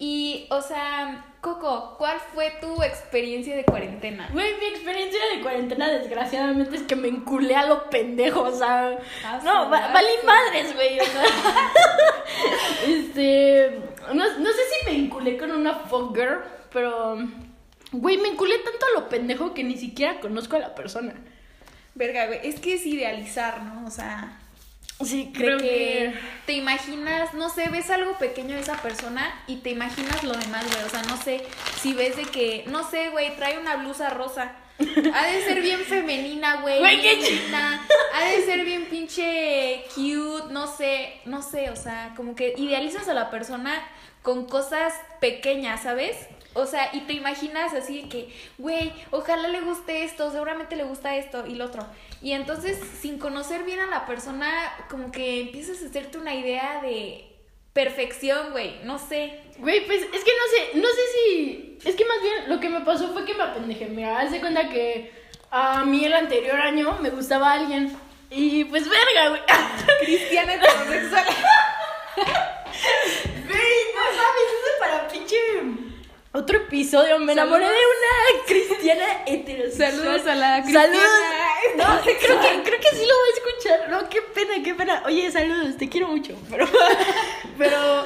Y, 0.00 0.46
o 0.50 0.60
sea, 0.62 1.24
Coco, 1.40 1.96
¿cuál 1.98 2.18
fue 2.32 2.52
tu 2.60 2.82
experiencia 2.84 3.56
de 3.56 3.64
cuarentena? 3.64 4.28
Güey, 4.32 4.56
mi 4.60 4.66
experiencia 4.66 5.18
de 5.34 5.40
cuarentena, 5.40 5.88
desgraciadamente, 5.90 6.76
es 6.76 6.82
que 6.82 6.94
me 6.94 7.08
enculé 7.08 7.56
a 7.56 7.66
lo 7.66 7.90
pendejo, 7.90 8.42
o 8.42 8.52
sea. 8.52 8.96
Ah, 9.24 9.40
no, 9.42 9.68
va- 9.70 9.86
ah, 9.86 9.92
valí 9.92 10.08
madres, 10.24 10.72
güey, 10.74 11.00
o 11.00 11.04
sea. 11.04 11.22
este. 12.86 13.78
No, 14.14 14.38
no 14.38 14.50
sé 14.50 14.60
si 14.70 14.90
me 14.90 14.96
enculé 14.98 15.36
con 15.36 15.50
una 15.50 15.74
fuck 15.74 16.14
girl, 16.14 16.40
pero. 16.72 17.16
Güey, 17.90 18.18
me 18.18 18.28
enculé 18.28 18.58
tanto 18.58 18.86
a 18.86 19.00
lo 19.00 19.08
pendejo 19.08 19.54
que 19.54 19.64
ni 19.64 19.76
siquiera 19.78 20.20
conozco 20.20 20.56
a 20.56 20.60
la 20.60 20.74
persona. 20.74 21.14
Verga, 21.98 22.26
güey, 22.26 22.40
es 22.44 22.60
que 22.60 22.74
es 22.74 22.86
idealizar, 22.86 23.62
¿no? 23.62 23.86
O 23.86 23.90
sea, 23.90 24.38
Sí, 25.04 25.30
creo 25.32 25.58
que 25.58 25.64
que. 25.64 26.14
te 26.46 26.52
imaginas, 26.54 27.32
no 27.34 27.50
sé, 27.50 27.68
ves 27.68 27.88
algo 27.90 28.18
pequeño 28.18 28.54
de 28.56 28.62
esa 28.62 28.80
persona 28.82 29.32
y 29.46 29.56
te 29.56 29.70
imaginas 29.70 30.24
lo 30.24 30.32
demás, 30.32 30.64
güey. 30.72 30.84
O 30.84 30.88
sea, 30.88 31.02
no 31.02 31.16
sé, 31.16 31.42
si 31.80 31.92
ves 31.94 32.16
de 32.16 32.24
que, 32.24 32.64
no 32.68 32.88
sé, 32.88 33.10
güey, 33.10 33.34
trae 33.36 33.58
una 33.58 33.76
blusa 33.76 34.10
rosa. 34.10 34.52
Ha 35.12 35.26
de 35.26 35.42
ser 35.42 35.60
bien 35.60 35.80
femenina, 35.80 36.60
güey. 36.60 36.78
Güey, 36.78 37.00
qué. 37.02 37.40
Ha 38.14 38.24
de 38.24 38.44
ser 38.44 38.64
bien 38.64 38.86
pinche 38.86 39.57
sé, 40.68 41.20
no 41.24 41.42
sé, 41.42 41.70
o 41.70 41.76
sea, 41.76 42.14
como 42.16 42.34
que 42.34 42.54
idealizas 42.56 43.08
a 43.08 43.14
la 43.14 43.30
persona 43.30 43.82
con 44.22 44.46
cosas 44.46 44.94
pequeñas, 45.20 45.82
¿sabes? 45.82 46.16
O 46.54 46.66
sea, 46.66 46.90
y 46.92 47.00
te 47.00 47.12
imaginas 47.12 47.72
así 47.74 48.02
de 48.02 48.08
que, 48.08 48.28
güey, 48.58 48.92
ojalá 49.10 49.48
le 49.48 49.60
guste 49.60 50.04
esto, 50.04 50.30
seguramente 50.30 50.76
le 50.76 50.84
gusta 50.84 51.16
esto 51.16 51.46
y 51.46 51.54
lo 51.54 51.66
otro. 51.66 51.86
Y 52.20 52.32
entonces, 52.32 52.78
sin 53.00 53.18
conocer 53.18 53.64
bien 53.64 53.80
a 53.80 53.86
la 53.86 54.06
persona, 54.06 54.50
como 54.90 55.12
que 55.12 55.40
empiezas 55.42 55.82
a 55.82 55.86
hacerte 55.86 56.18
una 56.18 56.34
idea 56.34 56.80
de 56.82 57.28
perfección, 57.72 58.50
güey, 58.50 58.80
no 58.82 58.98
sé. 58.98 59.40
Güey, 59.58 59.86
pues 59.86 60.02
es 60.02 60.24
que 60.24 60.32
no 60.32 60.46
sé, 60.50 60.78
no 60.80 60.88
sé 60.88 61.00
si. 61.14 61.78
Es 61.84 61.94
que 61.94 62.04
más 62.04 62.20
bien 62.22 62.48
lo 62.48 62.58
que 62.58 62.68
me 62.68 62.80
pasó 62.80 63.12
fue 63.12 63.24
que 63.24 63.34
me 63.34 63.44
apendejé. 63.44 63.86
Mira, 63.86 64.18
haz 64.18 64.32
de 64.32 64.40
cuenta 64.40 64.68
que 64.68 65.12
a 65.50 65.84
mí 65.84 66.04
el 66.04 66.12
anterior 66.12 66.56
año 66.56 66.98
me 67.00 67.10
gustaba 67.10 67.52
alguien. 67.52 67.96
Y 68.30 68.64
pues 68.64 68.88
verga, 68.88 69.28
güey. 69.30 69.40
Cristiana 70.04 70.54
heterosexual. 70.54 71.24
Güey, 73.48 73.78
no 73.94 74.02
mames, 74.02 74.48
eso 74.52 74.68
es 74.72 74.78
para 74.78 75.08
pinche. 75.08 75.36
Otro 76.32 76.58
episodio, 76.58 77.18
me 77.18 77.32
enamoré 77.32 77.64
de 77.64 77.70
Saludos. 77.70 77.94
una 78.36 78.44
cristiana 78.46 79.04
heterosexual. 79.26 79.92
Saludos 79.92 80.26
a 80.26 80.34
la 80.34 80.64
Saludos. 80.64 81.00
cristiana. 81.00 81.94
No, 81.94 82.00
creo 82.02 82.40
que, 82.40 82.62
creo 82.62 82.80
que 82.80 82.90
sí 82.90 83.06
lo 83.06 83.14
voy 83.18 83.28
a 83.28 83.34
escuchar. 83.34 83.90
No, 83.90 84.08
qué 84.08 84.22
pena, 84.22 84.62
qué 84.62 84.74
pena. 84.74 85.02
Oye, 85.06 85.30
saludos, 85.32 85.76
te 85.78 85.88
quiero 85.88 86.08
mucho. 86.08 86.36
Pero, 86.50 86.66
pero, 87.58 88.04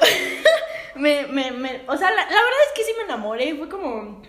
me, 0.95 1.27
me, 1.27 1.51
me, 1.51 1.81
o 1.87 1.97
sea, 1.97 2.09
la, 2.09 2.17
la 2.21 2.25
verdad 2.25 2.59
es 2.67 2.73
que 2.75 2.83
sí 2.83 2.93
me 2.97 3.03
enamoré. 3.03 3.53
Fue 3.55 3.69
como 3.69 4.21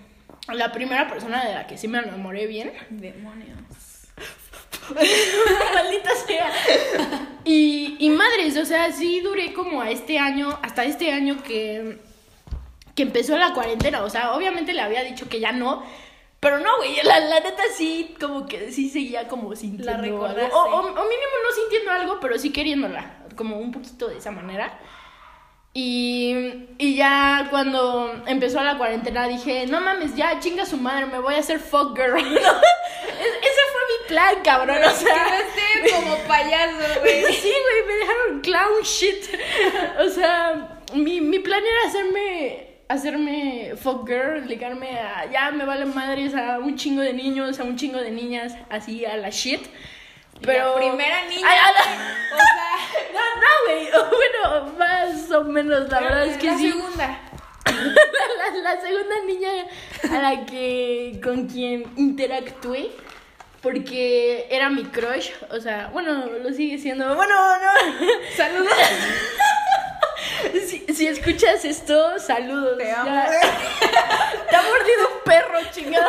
la 0.52 0.72
primera 0.72 1.08
persona 1.08 1.44
de 1.44 1.54
la 1.54 1.66
que 1.66 1.78
sí 1.78 1.88
me 1.88 1.98
enamoré 1.98 2.46
bien. 2.46 2.72
Demonios. 2.90 3.58
Maldita 5.74 6.10
sea. 6.26 6.50
Y, 7.44 7.96
y 7.98 8.10
madres, 8.10 8.56
o 8.56 8.64
sea, 8.64 8.90
sí 8.92 9.20
duré 9.20 9.52
como 9.52 9.80
a 9.82 9.90
este 9.90 10.18
año, 10.18 10.58
hasta 10.62 10.84
este 10.84 11.12
año 11.12 11.42
que, 11.42 11.98
que 12.94 13.02
empezó 13.02 13.36
la 13.36 13.52
cuarentena. 13.52 14.02
O 14.04 14.10
sea, 14.10 14.32
obviamente 14.34 14.72
le 14.72 14.80
había 14.80 15.02
dicho 15.04 15.28
que 15.28 15.40
ya 15.40 15.52
no. 15.52 15.84
Pero 16.40 16.58
no, 16.58 16.76
güey, 16.76 16.96
la, 17.04 17.20
la 17.20 17.40
neta 17.40 17.62
sí, 17.74 18.14
como 18.20 18.46
que 18.46 18.70
sí 18.70 18.90
seguía 18.90 19.28
como 19.28 19.54
sintiendo 19.56 19.92
La 19.92 19.98
algo. 19.98 20.24
O, 20.52 20.58
o- 20.64 20.80
o 20.80 20.84
mínimo 20.84 21.34
no 21.42 21.54
sintiendo 21.58 21.90
algo, 21.90 22.20
pero 22.20 22.38
sí 22.38 22.50
queriéndola. 22.52 23.18
Como 23.36 23.56
un 23.58 23.72
poquito 23.72 24.08
de 24.08 24.18
esa 24.18 24.30
manera. 24.30 24.78
Y, 25.76 26.66
y 26.78 26.94
ya 26.96 27.48
cuando 27.50 28.22
empezó 28.26 28.62
la 28.62 28.78
cuarentena 28.78 29.26
dije, 29.26 29.66
no 29.66 29.80
mames, 29.80 30.14
ya 30.14 30.38
chinga 30.38 30.64
su 30.66 30.76
madre, 30.76 31.06
me 31.06 31.18
voy 31.18 31.34
a 31.34 31.38
hacer 31.40 31.58
fuck 31.58 31.96
girl. 31.96 32.16
Es- 33.14 33.38
ese 33.42 33.60
plan, 34.06 34.34
cabrón. 34.44 34.78
O 34.84 34.90
sea, 34.90 35.24
Quedaste 35.24 35.94
como 35.94 36.16
payaso, 36.28 37.00
güey. 37.00 37.22
Sí, 37.34 37.52
güey, 37.52 37.86
me 37.86 37.94
dejaron 37.94 38.40
clown 38.40 38.82
shit. 38.82 39.24
O 40.00 40.08
sea, 40.08 40.80
mi, 40.94 41.20
mi 41.20 41.38
plan 41.40 41.62
era 41.64 41.88
hacerme 41.88 42.70
hacerme 42.86 43.72
fuck 43.82 44.06
girl, 44.06 44.46
ligarme 44.46 44.98
a 45.00 45.24
ya 45.32 45.50
me 45.50 45.64
vale 45.64 45.86
madres 45.86 46.34
a 46.34 46.58
un 46.58 46.76
chingo 46.76 47.00
de 47.00 47.12
niños, 47.14 47.58
a 47.58 47.64
un 47.64 47.76
chingo 47.76 47.98
de 47.98 48.10
niñas, 48.10 48.54
así 48.70 49.04
a 49.04 49.16
la 49.16 49.30
shit. 49.30 49.60
Pero 50.42 50.74
La 50.74 50.76
primera 50.76 51.24
niña. 51.28 51.46
Ay, 51.48 51.58
a 51.58 51.72
la- 51.72 52.34
O 52.34 52.38
sea, 52.38 53.12
No, 53.14 53.20
no, 53.40 54.08
güey. 54.10 54.10
Bueno, 54.10 54.72
más 54.78 55.30
o 55.30 55.44
menos, 55.44 55.88
la 55.88 56.00
verdad 56.00 56.26
es 56.26 56.36
que 56.36 56.46
la 56.48 56.58
sí. 56.58 56.70
segunda. 56.72 57.20
la, 57.64 58.58
la 58.74 58.80
segunda 58.80 59.14
niña 59.26 59.48
a 60.10 60.22
la 60.22 60.44
que 60.46 61.18
con 61.22 61.46
quien 61.48 61.84
interactué 61.96 62.90
porque 63.64 64.46
era 64.50 64.68
mi 64.68 64.84
crush, 64.84 65.30
o 65.50 65.58
sea, 65.58 65.88
bueno, 65.90 66.26
lo 66.26 66.52
sigue 66.52 66.78
siendo. 66.78 67.16
Bueno, 67.16 67.34
no. 67.34 68.06
Saludos. 68.36 68.72
Si, 70.66 70.78
si 70.94 71.06
escuchas 71.06 71.64
esto, 71.64 72.18
saludos. 72.18 72.76
Te 72.76 72.92
amo. 72.92 73.06
Ya. 73.06 73.30
Te 74.50 74.56
ha 74.56 74.62
mordido 74.62 75.08
un 75.14 75.20
perro, 75.24 75.58
chingado. 75.70 76.06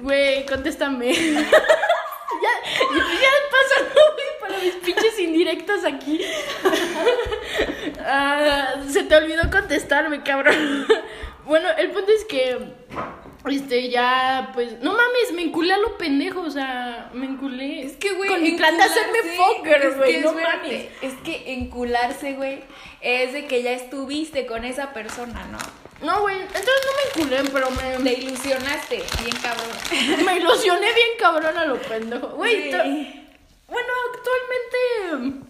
Güey, 0.00 0.46
contéstame. 0.46 1.12
Ya, 1.12 1.50
ya 2.92 3.30
güey, 4.14 4.40
para 4.40 4.58
mis 4.58 4.74
pinches 4.74 5.18
indirectas 5.18 5.84
aquí. 5.84 6.24
Ah, 8.00 8.76
se 8.88 9.02
te 9.02 9.16
olvidó 9.16 9.50
contestarme, 9.50 10.22
cabrón. 10.22 10.86
Bueno, 11.44 11.68
el 11.78 11.90
punto 11.90 12.12
es 12.12 12.24
que, 12.24 12.58
este, 13.46 13.90
ya, 13.90 14.50
pues, 14.54 14.80
no 14.80 14.92
mames, 14.92 15.32
me 15.34 15.42
enculé 15.42 15.72
a 15.72 15.78
lo 15.78 15.96
pendejo, 15.98 16.40
o 16.40 16.50
sea, 16.50 17.10
me 17.12 17.26
enculé. 17.26 17.82
Es 17.82 17.96
que, 17.96 18.12
güey. 18.12 18.28
Con 18.28 18.42
mi 18.42 18.52
plan 18.52 18.76
de 18.76 18.82
hacerme 18.84 19.18
fucker, 19.36 19.94
güey, 19.96 20.20
no 20.20 20.32
mames. 20.32 20.86
Es 21.02 21.14
que 21.24 21.52
encularse, 21.54 22.32
güey, 22.34 22.62
es 23.00 23.32
de 23.32 23.46
que 23.46 23.62
ya 23.62 23.72
estuviste 23.72 24.46
con 24.46 24.64
esa 24.64 24.92
persona, 24.92 25.46
¿no? 25.46 25.58
No, 26.06 26.20
güey, 26.20 26.36
entonces 26.40 26.68
no 26.84 27.22
me 27.24 27.24
enculé, 27.24 27.50
pero 27.52 27.70
me, 27.70 28.10
Te 28.10 28.18
ilusionaste, 28.20 28.96
bien 28.96 29.36
cabrón. 29.42 30.24
Me 30.26 30.36
ilusioné 30.38 30.92
bien 30.92 31.08
cabrón 31.18 31.56
a 31.56 31.64
lo 31.64 31.80
pendejo. 31.80 32.28
Güey, 32.28 32.70
Sí. 32.70 33.24
bueno, 33.66 33.88
actualmente. 34.12 35.46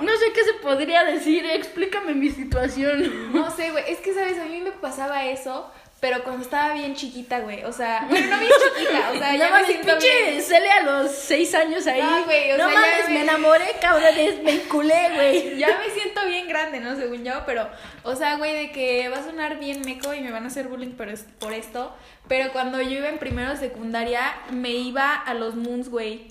No 0.00 0.16
sé 0.16 0.32
qué 0.34 0.44
se 0.44 0.54
podría 0.54 1.04
decir. 1.04 1.44
Explícame 1.46 2.14
mi 2.14 2.30
situación. 2.30 3.32
No 3.32 3.50
sé, 3.56 3.70
güey, 3.70 3.84
es 3.88 3.98
que, 3.98 4.12
¿sabes? 4.14 4.38
A 4.38 4.44
mí 4.44 4.60
me 4.60 4.72
pasaba 4.72 5.24
eso, 5.24 5.70
pero 6.02 6.24
cuando 6.24 6.42
estaba 6.42 6.74
bien 6.74 6.96
chiquita, 6.96 7.38
güey. 7.38 7.62
O 7.62 7.72
sea, 7.72 8.04
bueno, 8.10 8.26
no 8.26 8.40
bien 8.40 8.50
chiquita, 8.76 9.10
o 9.12 9.18
sea, 9.18 9.32
no 9.32 9.38
ya 9.38 9.44
me 9.44 9.50
mames, 9.52 9.66
siento 9.68 9.92
pinche. 9.92 10.40
Cele 10.42 10.70
a 10.72 10.82
los 10.82 11.12
seis 11.12 11.54
años 11.54 11.86
ahí. 11.86 12.02
No, 12.02 12.24
güey, 12.24 12.50
o 12.50 12.58
no 12.58 12.64
sea, 12.68 12.74
ya 12.74 12.80
mames, 12.80 13.08
me- 13.08 13.14
me 13.14 13.20
enamoré, 13.22 13.64
cabrones. 13.80 14.42
Me 14.42 14.50
enculé, 14.54 15.10
güey. 15.14 15.56
Ya 15.58 15.78
me 15.78 15.88
siento 15.94 16.26
bien 16.26 16.48
grande, 16.48 16.80
¿no? 16.80 16.96
Según 16.96 17.22
yo, 17.24 17.44
pero, 17.46 17.68
o 18.02 18.16
sea, 18.16 18.34
güey, 18.36 18.52
de 18.66 18.72
que 18.72 19.08
va 19.10 19.18
a 19.18 19.22
sonar 19.24 19.60
bien 19.60 19.82
meco 19.82 20.12
y 20.12 20.20
me 20.20 20.32
van 20.32 20.42
a 20.42 20.48
hacer 20.48 20.66
bullying 20.66 20.96
por, 20.96 21.08
es- 21.08 21.26
por 21.38 21.52
esto, 21.52 21.96
pero 22.26 22.50
cuando 22.52 22.82
yo 22.82 22.98
iba 22.98 23.08
en 23.08 23.18
primero 23.18 23.50
de 23.50 23.56
secundaria, 23.56 24.34
me 24.50 24.70
iba 24.70 25.14
a 25.14 25.34
los 25.34 25.54
moons, 25.54 25.88
güey. 25.88 26.26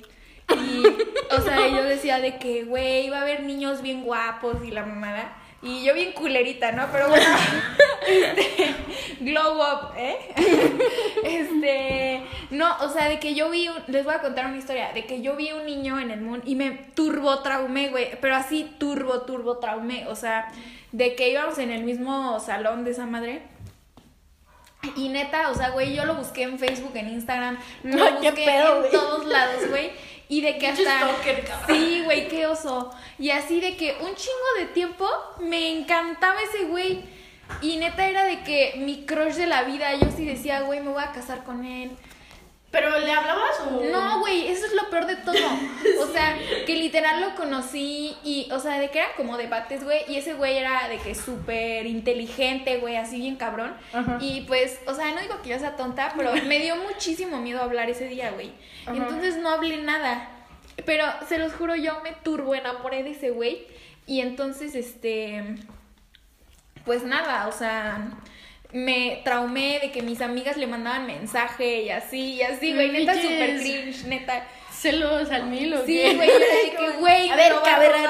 Y, 0.53 0.83
o 1.33 1.41
sea, 1.41 1.65
yo 1.69 1.81
decía 1.83 2.19
de 2.19 2.37
que, 2.37 2.63
güey, 2.65 3.05
iba 3.05 3.19
a 3.19 3.21
haber 3.21 3.43
niños 3.43 3.81
bien 3.81 4.03
guapos 4.03 4.57
y 4.65 4.71
la 4.71 4.83
mamada. 4.85 5.37
Y 5.63 5.83
yo 5.83 5.93
bien 5.93 6.11
culerita, 6.13 6.71
¿no? 6.71 6.87
Pero 6.91 7.07
bueno, 7.09 7.23
este, 8.07 8.73
glow 9.19 9.59
up, 9.61 9.93
¿eh? 9.95 10.17
Este, 11.23 12.23
no, 12.49 12.75
o 12.79 12.89
sea, 12.89 13.07
de 13.07 13.19
que 13.19 13.35
yo 13.35 13.49
vi, 13.51 13.67
un- 13.67 13.83
les 13.87 14.03
voy 14.03 14.15
a 14.15 14.21
contar 14.21 14.47
una 14.47 14.57
historia, 14.57 14.91
de 14.93 15.05
que 15.05 15.21
yo 15.21 15.35
vi 15.35 15.51
un 15.51 15.65
niño 15.65 15.99
en 15.99 16.09
el 16.11 16.21
moon 16.21 16.41
y 16.45 16.55
me 16.55 16.71
turbo 16.95 17.39
traumé, 17.39 17.89
güey, 17.89 18.19
pero 18.19 18.35
así 18.35 18.75
turbo, 18.79 19.21
turbo 19.21 19.57
traumé, 19.59 20.07
o 20.07 20.15
sea, 20.15 20.51
de 20.91 21.15
que 21.15 21.29
íbamos 21.29 21.57
en 21.59 21.71
el 21.71 21.83
mismo 21.83 22.39
salón 22.39 22.83
de 22.83 22.91
esa 22.91 23.05
madre. 23.05 23.43
Y 24.95 25.09
neta, 25.09 25.51
o 25.51 25.53
sea, 25.55 25.69
güey, 25.69 25.93
yo 25.93 26.05
lo 26.05 26.15
busqué 26.15 26.41
en 26.41 26.57
Facebook, 26.57 26.93
en 26.95 27.09
Instagram, 27.09 27.59
lo 27.83 28.11
busqué 28.13 28.31
pedo, 28.31 28.83
en 28.85 28.91
todos 28.91 29.27
lados, 29.27 29.69
güey. 29.69 29.91
Y 30.31 30.39
de 30.39 30.57
que 30.57 30.69
hasta. 30.69 31.09
Sí, 31.67 32.03
güey, 32.05 32.29
qué 32.29 32.47
oso. 32.47 32.89
Y 33.19 33.31
así 33.31 33.59
de 33.59 33.75
que 33.75 33.97
un 33.99 34.15
chingo 34.15 34.59
de 34.59 34.65
tiempo 34.67 35.05
me 35.41 35.77
encantaba 35.77 36.39
ese 36.41 36.63
güey. 36.67 37.03
Y 37.61 37.75
neta 37.75 38.07
era 38.07 38.23
de 38.23 38.41
que 38.43 38.75
mi 38.77 39.05
crush 39.05 39.33
de 39.33 39.45
la 39.45 39.63
vida, 39.63 39.93
yo 39.95 40.09
sí 40.15 40.23
decía, 40.23 40.61
güey, 40.61 40.79
me 40.79 40.89
voy 40.89 41.03
a 41.03 41.11
casar 41.11 41.43
con 41.43 41.65
él. 41.65 41.91
¿Pero 42.71 42.97
le 42.99 43.11
hablabas 43.11 43.59
o.? 43.67 43.81
No, 43.91 44.21
güey, 44.21 44.47
eso 44.47 44.65
es 44.65 44.73
lo 44.73 44.89
peor 44.89 45.05
de 45.05 45.17
todo. 45.17 45.35
O 46.01 46.07
sea, 46.13 46.37
que 46.65 46.75
literal 46.75 47.21
lo 47.21 47.35
conocí 47.35 48.17
y, 48.23 48.49
o 48.51 48.59
sea, 48.59 48.79
de 48.79 48.89
que 48.89 48.99
eran 48.99 49.11
como 49.15 49.37
debates, 49.37 49.83
güey. 49.83 49.99
Y 50.07 50.17
ese 50.17 50.33
güey 50.33 50.57
era 50.57 50.89
de 50.89 50.97
que 50.97 51.15
súper 51.15 51.85
inteligente, 51.85 52.77
güey, 52.77 52.97
así 52.97 53.17
bien 53.17 53.35
cabrón. 53.35 53.73
Ajá. 53.93 54.17
Y 54.19 54.41
pues, 54.41 54.79
o 54.87 54.93
sea, 54.93 55.13
no 55.13 55.21
digo 55.21 55.41
que 55.41 55.49
yo 55.49 55.59
sea 55.59 55.75
tonta, 55.75 56.13
pero 56.17 56.33
me 56.47 56.59
dio 56.59 56.75
muchísimo 56.77 57.37
miedo 57.37 57.61
hablar 57.61 57.89
ese 57.89 58.07
día, 58.07 58.31
güey. 58.31 58.51
Entonces 58.87 59.37
no 59.37 59.49
hablé 59.49 59.77
nada. 59.77 60.27
Pero 60.85 61.05
se 61.27 61.37
los 61.37 61.53
juro, 61.53 61.75
yo 61.75 62.01
me 62.01 62.11
turbo 62.11 62.55
enamoré 62.55 63.03
de 63.03 63.11
ese 63.11 63.29
güey. 63.29 63.67
Y 64.07 64.21
entonces, 64.21 64.75
este. 64.75 65.55
Pues 66.85 67.03
nada, 67.03 67.47
o 67.47 67.51
sea. 67.51 68.17
Me 68.73 69.21
traumé 69.23 69.79
de 69.81 69.91
que 69.91 70.01
mis 70.01 70.21
amigas 70.21 70.57
le 70.57 70.67
mandaban 70.67 71.05
mensaje 71.05 71.81
y 71.83 71.89
así, 71.89 72.35
y 72.35 72.41
así, 72.41 72.73
güey, 72.73 72.89
neta, 72.91 73.13
Pinches. 73.13 73.29
súper 73.31 73.59
cringe, 73.59 74.03
neta. 74.05 74.47
¿Celos 74.71 75.29
al 75.29 75.45
mil 75.47 75.73
o 75.73 75.85
Sí, 75.85 76.01
güey, 76.15 76.27
yo 76.27 76.35
era 76.35 76.45
de 76.45 76.71
que, 76.71 76.89
güey, 76.99 77.29
a 77.29 77.35
ver, 77.35 77.53
cabrón. 77.63 78.01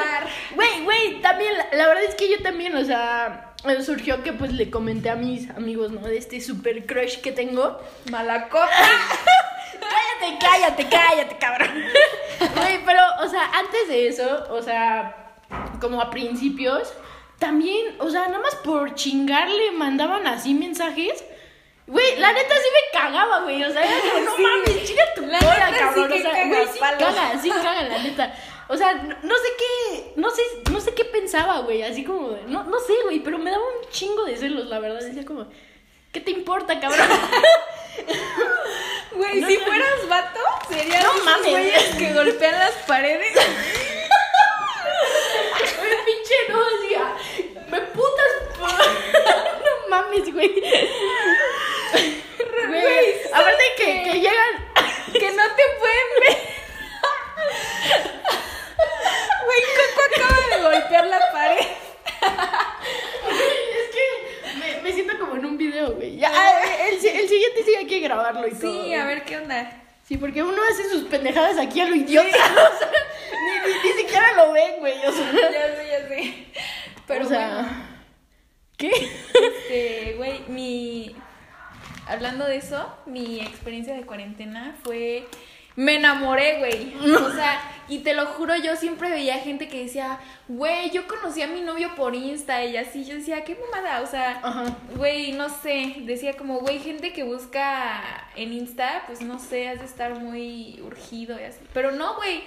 Güey, 0.55 0.83
güey, 0.83 1.21
también, 1.21 1.57
la, 1.57 1.67
la 1.73 1.87
verdad 1.87 2.03
es 2.03 2.15
que 2.15 2.29
yo 2.29 2.41
también, 2.41 2.75
o 2.75 2.85
sea, 2.85 3.51
eh, 3.67 3.81
surgió 3.83 4.23
que 4.23 4.33
pues 4.33 4.53
le 4.53 4.69
comenté 4.71 5.09
a 5.09 5.15
mis 5.15 5.49
amigos, 5.51 5.91
¿no? 5.91 6.01
De 6.01 6.17
este 6.17 6.41
super 6.41 6.85
crush 6.85 7.17
que 7.17 7.31
tengo. 7.31 7.79
Malacota. 8.09 8.69
Cállate, 9.81 10.37
cállate, 10.39 10.87
cállate, 10.89 11.37
cabrón. 11.37 11.69
Güey, 12.55 12.79
pero, 12.85 13.01
o 13.23 13.27
sea, 13.27 13.51
antes 13.53 13.87
de 13.87 14.07
eso, 14.07 14.45
o 14.49 14.61
sea, 14.61 15.33
como 15.79 16.01
a 16.01 16.09
principios, 16.09 16.93
también, 17.41 17.95
o 17.99 18.09
sea, 18.09 18.27
nada 18.27 18.39
más 18.39 18.55
por 18.57 18.93
chingarle 18.95 19.71
mandaban 19.71 20.25
así 20.27 20.53
mensajes. 20.53 21.23
Güey, 21.87 22.17
la 22.19 22.31
neta 22.31 22.55
sí 22.55 22.69
me 22.71 22.99
cagaba, 22.99 23.39
güey. 23.41 23.61
O 23.63 23.71
sea, 23.73 23.81
era 23.83 23.99
como, 23.99 24.23
no 24.23 24.35
Sí. 24.37 24.41
mames, 24.43 24.83
chinga 24.85 25.03
tu 25.15 25.25
La 25.25 25.39
cola, 25.39 25.71
neta 25.71 25.77
sí 25.93 25.95
cabrón. 25.95 26.07
que 26.09 26.13
o 26.13 26.21
sea, 26.21 26.31
caga 26.31 26.47
güey, 26.47 26.67
sí 26.71 26.79
caga, 26.79 27.41
sí 27.41 27.49
caga, 27.49 27.81
la 27.83 27.97
neta. 27.97 28.35
O 28.69 28.77
sea, 28.77 28.93
no, 28.93 29.15
no 29.23 29.35
sé 29.35 29.47
qué, 29.57 30.13
no 30.15 30.29
sé, 30.29 30.41
no 30.71 30.79
sé 30.79 30.93
qué 30.93 31.03
pensaba, 31.03 31.59
güey. 31.59 31.81
Así 31.83 32.05
como, 32.05 32.37
no, 32.47 32.63
no 32.63 32.79
sé, 32.79 32.93
güey, 33.03 33.19
pero 33.19 33.37
me 33.39 33.51
daba 33.51 33.63
un 33.63 33.89
chingo 33.89 34.23
de 34.23 34.37
celos, 34.37 34.67
la 34.67 34.79
verdad. 34.79 35.01
Decía 35.01 35.25
como, 35.25 35.47
¿qué 36.13 36.21
te 36.21 36.31
importa, 36.31 36.79
cabrón? 36.79 37.07
Güey, 39.13 39.41
No 39.41 39.47
si 39.49 39.57
fueras 39.57 40.07
vato, 40.07 40.39
serían 40.69 41.03
No 41.03 41.11
esos 41.11 41.25
mames. 41.25 41.49
güeyes 41.51 41.95
que 41.97 42.13
golpean 42.13 42.57
las 42.57 42.71
paredes. 42.87 43.33
Güey, 45.77 45.91
pinche 46.05 46.35
no, 46.49 46.63
decía, 46.63 47.13
me 47.69 47.81
putas. 47.81 48.31
por-". 48.57 48.71
no 48.71 49.89
mames, 49.89 50.33
güey. 50.33 50.61
Güey, 51.91 52.67
Güey, 52.69 53.15
aparte 53.33 53.63
que, 53.77 54.03
que 54.03 54.13
llegan. 54.21 54.55
que 55.11 55.31
no 55.31 55.43
te 55.55 55.63
pueden 55.79 56.07
ver. 56.21 56.37
Güey, 59.45 59.61
Coco 59.75 60.01
acaba 60.15 60.39
de 60.55 60.61
golpear 60.63 61.05
la 61.07 61.19
pared. 61.31 61.67
es 63.79 63.89
que 63.95 64.05
me, 64.59 64.81
me 64.81 64.93
siento 64.93 65.17
como 65.19 65.35
en 65.35 65.45
un 65.45 65.57
video, 65.57 65.91
güey. 65.93 66.17
Ya, 66.17 66.31
ah, 66.33 66.61
el, 66.89 66.99
si- 66.99 67.09
el 67.09 67.27
siguiente 67.27 67.63
sí 67.65 67.75
hay 67.75 67.87
que 67.87 67.99
grabarlo 67.99 68.47
y 68.47 68.51
todo. 68.53 68.83
Sí, 68.83 68.93
a 68.93 69.05
ver 69.05 69.23
qué 69.25 69.37
onda. 69.37 69.77
Sí, 70.07 70.17
porque 70.17 70.43
uno 70.43 70.57
hace 70.71 70.89
sus 70.89 71.03
pendejadas 71.05 71.57
aquí 71.57 71.79
a 71.81 71.85
lo 71.87 71.95
idiota. 71.95 72.27
o 72.27 72.77
sea, 72.77 72.91
ni, 73.31 73.71
ni, 73.73 73.79
ni 73.83 74.01
siquiera 74.01 74.33
lo 74.33 74.51
ven, 74.51 74.75
güey. 74.79 75.05
O 75.05 75.11
sea, 75.11 75.31
Ya 75.31 75.75
sé, 75.75 75.87
ya 75.89 76.07
sé. 76.07 76.45
Pero 77.07 77.25
o 77.25 77.29
sea, 77.29 77.47
bueno, 77.49 77.69
¿qué? 78.77 78.91
este, 79.33 80.13
güey, 80.17 80.41
mi. 80.47 81.15
Hablando 82.07 82.45
de 82.45 82.57
eso, 82.57 82.93
mi 83.05 83.39
experiencia 83.39 83.93
de 83.93 84.05
cuarentena 84.05 84.75
fue 84.83 85.25
me 85.77 85.95
enamoré, 85.95 86.57
güey. 86.59 86.93
O 87.15 87.31
sea, 87.31 87.61
y 87.87 87.99
te 87.99 88.13
lo 88.13 88.25
juro, 88.41 88.55
yo 88.55 88.75
siempre 88.75 89.11
veía 89.11 89.37
gente 89.37 89.67
que 89.67 89.83
decía, 89.83 90.19
güey, 90.47 90.89
yo 90.89 91.07
conocí 91.07 91.43
a 91.43 91.47
mi 91.47 91.61
novio 91.61 91.93
por 91.95 92.15
Insta 92.15 92.65
y 92.65 92.75
así. 92.75 93.05
Yo 93.05 93.13
decía, 93.13 93.43
qué 93.43 93.55
mamada. 93.55 94.01
O 94.01 94.07
sea, 94.07 94.41
güey, 94.95 95.33
no 95.33 95.47
sé. 95.47 95.97
Decía 95.99 96.35
como, 96.35 96.59
güey, 96.59 96.79
gente 96.79 97.13
que 97.13 97.21
busca 97.21 98.01
en 98.35 98.51
Insta, 98.51 99.03
pues 99.05 99.21
no 99.21 99.37
sé, 99.37 99.69
has 99.69 99.77
de 99.77 99.85
estar 99.85 100.15
muy 100.15 100.81
urgido 100.83 101.39
y 101.39 101.43
así. 101.43 101.59
Pero 101.71 101.91
no, 101.91 102.15
güey. 102.15 102.43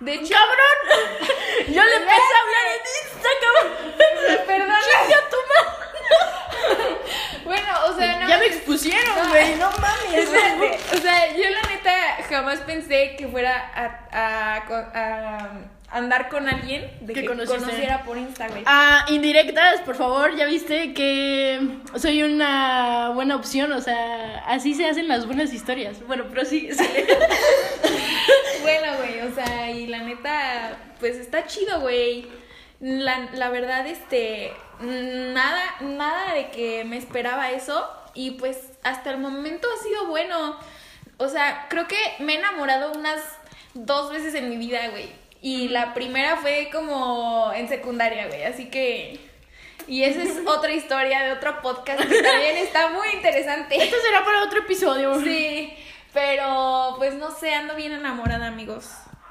De 0.00 0.14
hecho, 0.14 0.32
¡Cabrón! 0.32 1.68
Yo 1.74 1.82
le 1.82 1.96
empecé 1.96 2.32
a 2.34 2.40
hablar 2.42 2.64
en 2.72 2.80
Insta, 3.04 3.28
cabrón. 3.42 4.46
Perdona. 4.46 4.78
Chinga 4.80 5.28
tu 5.28 5.36
madre. 5.52 6.98
bueno, 7.44 7.83
o 7.94 7.98
sea, 7.98 8.20
no. 8.20 8.28
Ya 8.28 8.38
me 8.38 8.46
expusieron, 8.46 9.28
güey. 9.30 9.54
No 9.56 9.70
mames. 9.70 10.14
Espérate, 10.28 10.78
o 10.96 11.00
sea, 11.00 11.32
yo 11.36 11.44
la 11.50 11.62
neta 11.70 11.92
jamás 12.28 12.60
pensé 12.60 13.16
que 13.16 13.28
fuera 13.28 13.56
a, 13.74 14.08
a- 14.12 14.56
a 14.94 15.50
andar 15.96 16.28
con 16.28 16.48
alguien 16.48 16.90
de 17.02 17.12
Que 17.12 17.24
conociera 17.24 18.02
por 18.02 18.18
Insta, 18.18 18.48
güey. 18.48 18.62
Ah, 18.66 19.04
indirectas, 19.08 19.80
por 19.82 19.94
favor, 19.94 20.34
ya 20.34 20.44
viste 20.44 20.92
que 20.92 21.60
soy 21.96 22.22
una 22.24 23.10
buena 23.10 23.36
opción, 23.36 23.70
o 23.72 23.80
sea, 23.80 24.42
así 24.46 24.74
se 24.74 24.88
hacen 24.88 25.06
las 25.06 25.24
buenas 25.26 25.52
historias. 25.52 26.04
Bueno, 26.06 26.24
pero 26.28 26.44
sí, 26.44 26.68
sí. 26.72 26.84
Bueno, 28.62 28.96
güey, 28.96 29.20
o 29.20 29.34
sea, 29.34 29.70
y 29.70 29.86
la 29.86 29.98
neta, 29.98 30.78
pues 30.98 31.16
está 31.16 31.46
chido, 31.46 31.80
güey. 31.80 32.26
La, 32.80 33.28
la 33.34 33.50
verdad, 33.50 33.86
este, 33.86 34.52
nada, 34.80 35.76
nada 35.80 36.34
de 36.34 36.50
que 36.50 36.84
me 36.84 36.96
esperaba 36.96 37.50
eso. 37.50 37.88
Y 38.14 38.32
pues 38.32 38.58
hasta 38.82 39.10
el 39.10 39.18
momento 39.18 39.68
ha 39.72 39.82
sido 39.82 40.06
bueno. 40.06 40.58
O 41.16 41.28
sea, 41.28 41.66
creo 41.68 41.86
que 41.86 41.98
me 42.20 42.34
he 42.34 42.38
enamorado 42.38 42.92
unas 42.92 43.20
dos 43.74 44.10
veces 44.10 44.34
en 44.34 44.50
mi 44.50 44.56
vida, 44.56 44.88
güey. 44.88 45.10
Y 45.42 45.68
la 45.68 45.92
primera 45.94 46.36
fue 46.36 46.70
como 46.72 47.52
en 47.54 47.68
secundaria, 47.68 48.28
güey. 48.28 48.44
Así 48.44 48.70
que... 48.70 49.20
Y 49.86 50.04
esa 50.04 50.22
es 50.22 50.38
otra 50.46 50.72
historia 50.72 51.22
de 51.22 51.32
otro 51.32 51.60
podcast 51.60 52.00
que 52.00 52.22
también 52.22 52.56
está 52.56 52.88
muy 52.88 53.08
interesante. 53.12 53.76
Esto 53.76 53.96
será 54.02 54.24
para 54.24 54.42
otro 54.44 54.60
episodio. 54.60 55.20
Sí, 55.20 55.74
pero 56.12 56.94
pues 56.96 57.14
no 57.14 57.30
sé, 57.30 57.52
ando 57.54 57.74
bien 57.74 57.92
enamorada, 57.92 58.46
amigos. 58.46 58.86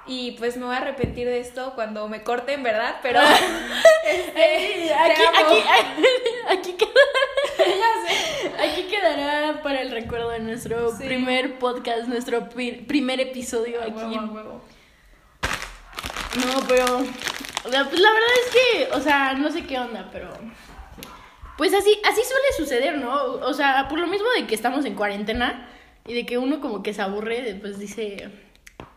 Y 0.06 0.32
pues 0.32 0.58
me 0.58 0.66
voy 0.66 0.76
a 0.76 0.80
arrepentir 0.80 1.28
de 1.28 1.40
esto 1.40 1.72
cuando 1.76 2.08
me 2.10 2.24
corten, 2.24 2.62
¿verdad? 2.64 2.98
Pero 3.02 3.20
Eh, 4.06 4.88
te 4.88 4.94
aquí, 4.94 5.22
amo. 5.22 5.38
aquí, 5.50 5.64
aquí, 6.50 6.74
quedará, 6.74 8.64
aquí 8.64 8.84
quedará 8.84 9.62
para 9.64 9.82
el 9.82 9.92
recuerdo 9.92 10.30
de 10.32 10.40
nuestro 10.40 10.92
Sí. 10.98 11.06
primer 11.06 11.58
podcast, 11.58 12.08
nuestro 12.08 12.50
pri- 12.50 12.84
primer 12.86 13.22
episodio 13.22 13.80
A 13.82 13.86
aquí. 13.86 13.94
huevo, 13.94 14.16
a 14.20 14.32
huevo. 14.34 14.62
No, 16.36 16.68
pero. 16.68 16.86
sea, 17.70 17.86
pues 17.86 18.00
la 18.02 18.10
verdad 18.12 18.30
es 18.46 18.52
que, 18.54 18.90
o 18.96 19.00
sea, 19.02 19.34
no 19.36 19.52
sé 19.52 19.66
qué 19.66 19.80
onda, 19.80 20.10
pero. 20.12 20.30
Pues 21.58 21.74
así, 21.74 21.98
así 22.04 22.22
suele 22.24 22.48
suceder, 22.58 22.98
¿no? 22.98 23.14
O 23.36 23.54
sea, 23.54 23.88
por 23.88 24.00
lo 24.00 24.08
mismo 24.08 24.28
de 24.38 24.48
que 24.48 24.56
estamos 24.56 24.84
en 24.86 24.96
cuarentena 24.96 25.70
y 26.08 26.14
de 26.16 26.26
que 26.26 26.38
uno 26.40 26.60
como 26.60 26.82
que 26.84 26.94
se 26.94 27.02
aburre, 27.04 27.58
pues 27.62 27.78
dice, 27.80 28.30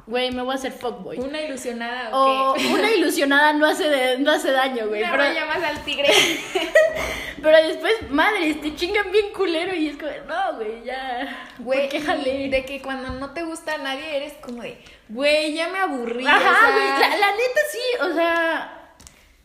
güey, 0.06 0.30
me 0.30 0.42
voy 0.42 0.52
a 0.52 0.54
hacer 0.54 0.72
fuckboy. 0.72 1.18
Una 1.18 1.40
ilusionada 1.42 2.10
O 2.12 2.52
o 2.52 2.54
una 2.74 2.90
ilusionada 2.92 3.52
no 3.52 3.66
hace, 3.66 3.88
de- 3.88 4.18
no 4.18 4.32
hace 4.32 4.50
daño, 4.52 4.88
güey. 4.88 5.02
Una 5.02 5.12
Pero, 5.12 5.46
más 5.46 5.62
al 5.62 5.84
tigre. 5.84 6.08
pero 7.42 7.56
después, 7.66 8.10
madres, 8.10 8.60
te 8.60 8.74
chingan 8.74 9.10
bien 9.10 9.32
culero 9.32 9.74
y 9.74 9.88
es 9.88 9.96
como, 9.96 10.10
no, 10.28 10.56
güey, 10.56 10.84
ya. 10.84 11.50
Güey, 11.58 11.80
¿por 11.80 11.88
qué 11.88 12.00
jalé? 12.00 12.42
y 12.44 12.48
de 12.48 12.64
que 12.64 12.80
cuando 12.80 13.10
no 13.10 13.32
te 13.32 13.42
gusta 13.42 13.74
a 13.74 13.78
nadie 13.78 14.16
eres 14.16 14.34
como 14.34 14.62
de, 14.62 14.78
güey, 15.08 15.54
ya 15.54 15.68
me 15.68 15.78
aburrí. 15.78 16.26
Ajá, 16.26 16.38
o 16.38 16.40
sea, 16.40 16.70
güey, 16.72 16.88
la, 16.88 17.16
la 17.18 17.30
neta 17.32 17.60
sí, 17.70 18.02
o 18.02 18.14
sea, 18.14 18.92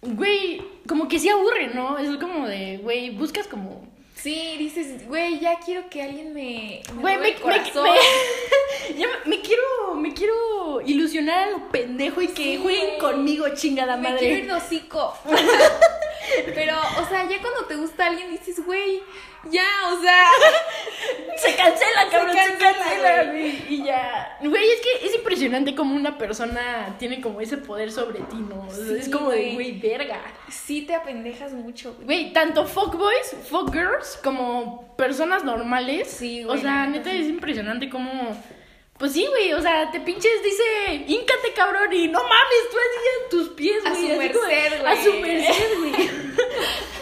güey, 0.02 0.62
como 0.88 1.08
que 1.08 1.20
sí 1.20 1.30
aburre, 1.30 1.68
¿no? 1.74 1.98
Es 1.98 2.16
como 2.18 2.48
de, 2.48 2.78
güey, 2.78 3.10
buscas 3.12 3.48
como... 3.48 3.91
Sí, 4.22 4.56
dices, 4.60 5.08
güey, 5.08 5.40
ya 5.40 5.58
quiero 5.60 5.90
que 5.90 6.04
alguien 6.04 6.32
me, 6.34 6.82
me 6.94 7.02
Güey, 7.02 7.18
me, 7.18 7.30
el 7.30 7.34
me, 7.36 7.42
corazón. 7.42 7.84
me- 7.84 8.96
ya 9.00 9.08
me- 9.08 9.30
me 9.36 9.42
quiero, 9.42 9.96
me 9.96 10.14
quiero 10.14 10.80
ilusionar 10.86 11.48
a 11.48 11.52
lo 11.52 11.70
pendejo 11.70 12.22
y 12.22 12.28
que 12.28 12.44
Sí, 12.56 12.60
jueguen 12.62 12.86
güey. 12.86 13.00
conmigo, 13.00 13.46
chingada 13.56 13.98
Me 13.98 14.10
madre. 14.10 14.20
quiero 14.20 14.36
ir 14.38 14.46
de 14.48 14.54
hocico. 14.54 15.18
Pero, 16.56 16.76
o 17.02 17.06
sea, 17.08 17.28
ya 17.28 17.42
cuando 17.42 17.66
te 17.68 17.76
gusta 17.76 18.08
alguien 18.08 18.32
dices, 18.32 18.66
güey, 18.66 19.02
ya, 19.50 19.66
o 19.92 20.02
sea. 20.02 20.26
Se 21.38 21.56
cancela, 21.56 22.08
cabrón, 22.12 22.32
se 22.36 22.38
cancela, 22.38 22.74
cancela, 22.78 23.24
güey. 23.32 23.52
güey. 23.58 23.74
Y 23.74 23.84
ya. 23.84 24.38
Güey, 24.42 24.72
es 24.72 24.82
que 24.82 25.08
es 25.08 25.16
impresionante 25.16 25.74
como 25.74 25.96
una 25.96 26.18
persona 26.18 26.96
tiene 27.00 27.20
como 27.22 27.42
ese 27.42 27.58
poder 27.58 27.92
sobre 27.92 28.20
ti, 28.20 28.36
¿no? 28.38 28.68
O 28.68 28.72
sea, 28.72 28.86
Sí, 28.86 28.96
es 29.00 29.10
como 29.10 29.32
de, 29.32 29.38
güey. 29.38 29.54
güey, 29.56 29.80
verga. 29.80 30.22
Sí 30.50 30.84
te 30.84 30.94
apendejas 30.94 31.54
mucho, 31.54 31.94
güey. 31.96 32.06
Güey, 32.06 32.34
tanto 32.34 32.66
fuckboys, 32.68 33.36
fuckgirls, 33.50 34.20
como 34.24 34.96
personas 34.96 35.44
normales. 35.44 36.10
Sí, 36.12 36.44
O 36.44 36.50
güey, 36.50 36.62
sea, 36.62 36.72
la 36.72 36.88
neta, 36.88 37.12
es 37.12 37.28
impresionante 37.28 37.90
como. 37.90 38.12
Pues 39.02 39.14
sí, 39.14 39.26
güey, 39.28 39.52
o 39.54 39.62
sea, 39.62 39.90
te 39.92 40.00
pinches, 40.00 40.44
dice, 40.44 41.04
híncate, 41.08 41.52
cabrón, 41.56 41.92
y 41.92 42.08
no 42.08 42.20
mames, 42.22 42.70
tú 42.72 42.78
así 42.78 43.08
en 43.24 43.30
tus 43.32 43.50
pies, 43.56 43.84
A 43.86 43.90
güey. 43.90 44.02
su 44.12 44.18
merced, 44.18 44.86
A 44.86 44.96
su 45.04 45.10
güey. 45.10 45.22
merced, 45.22 45.78
güey. 45.80 45.94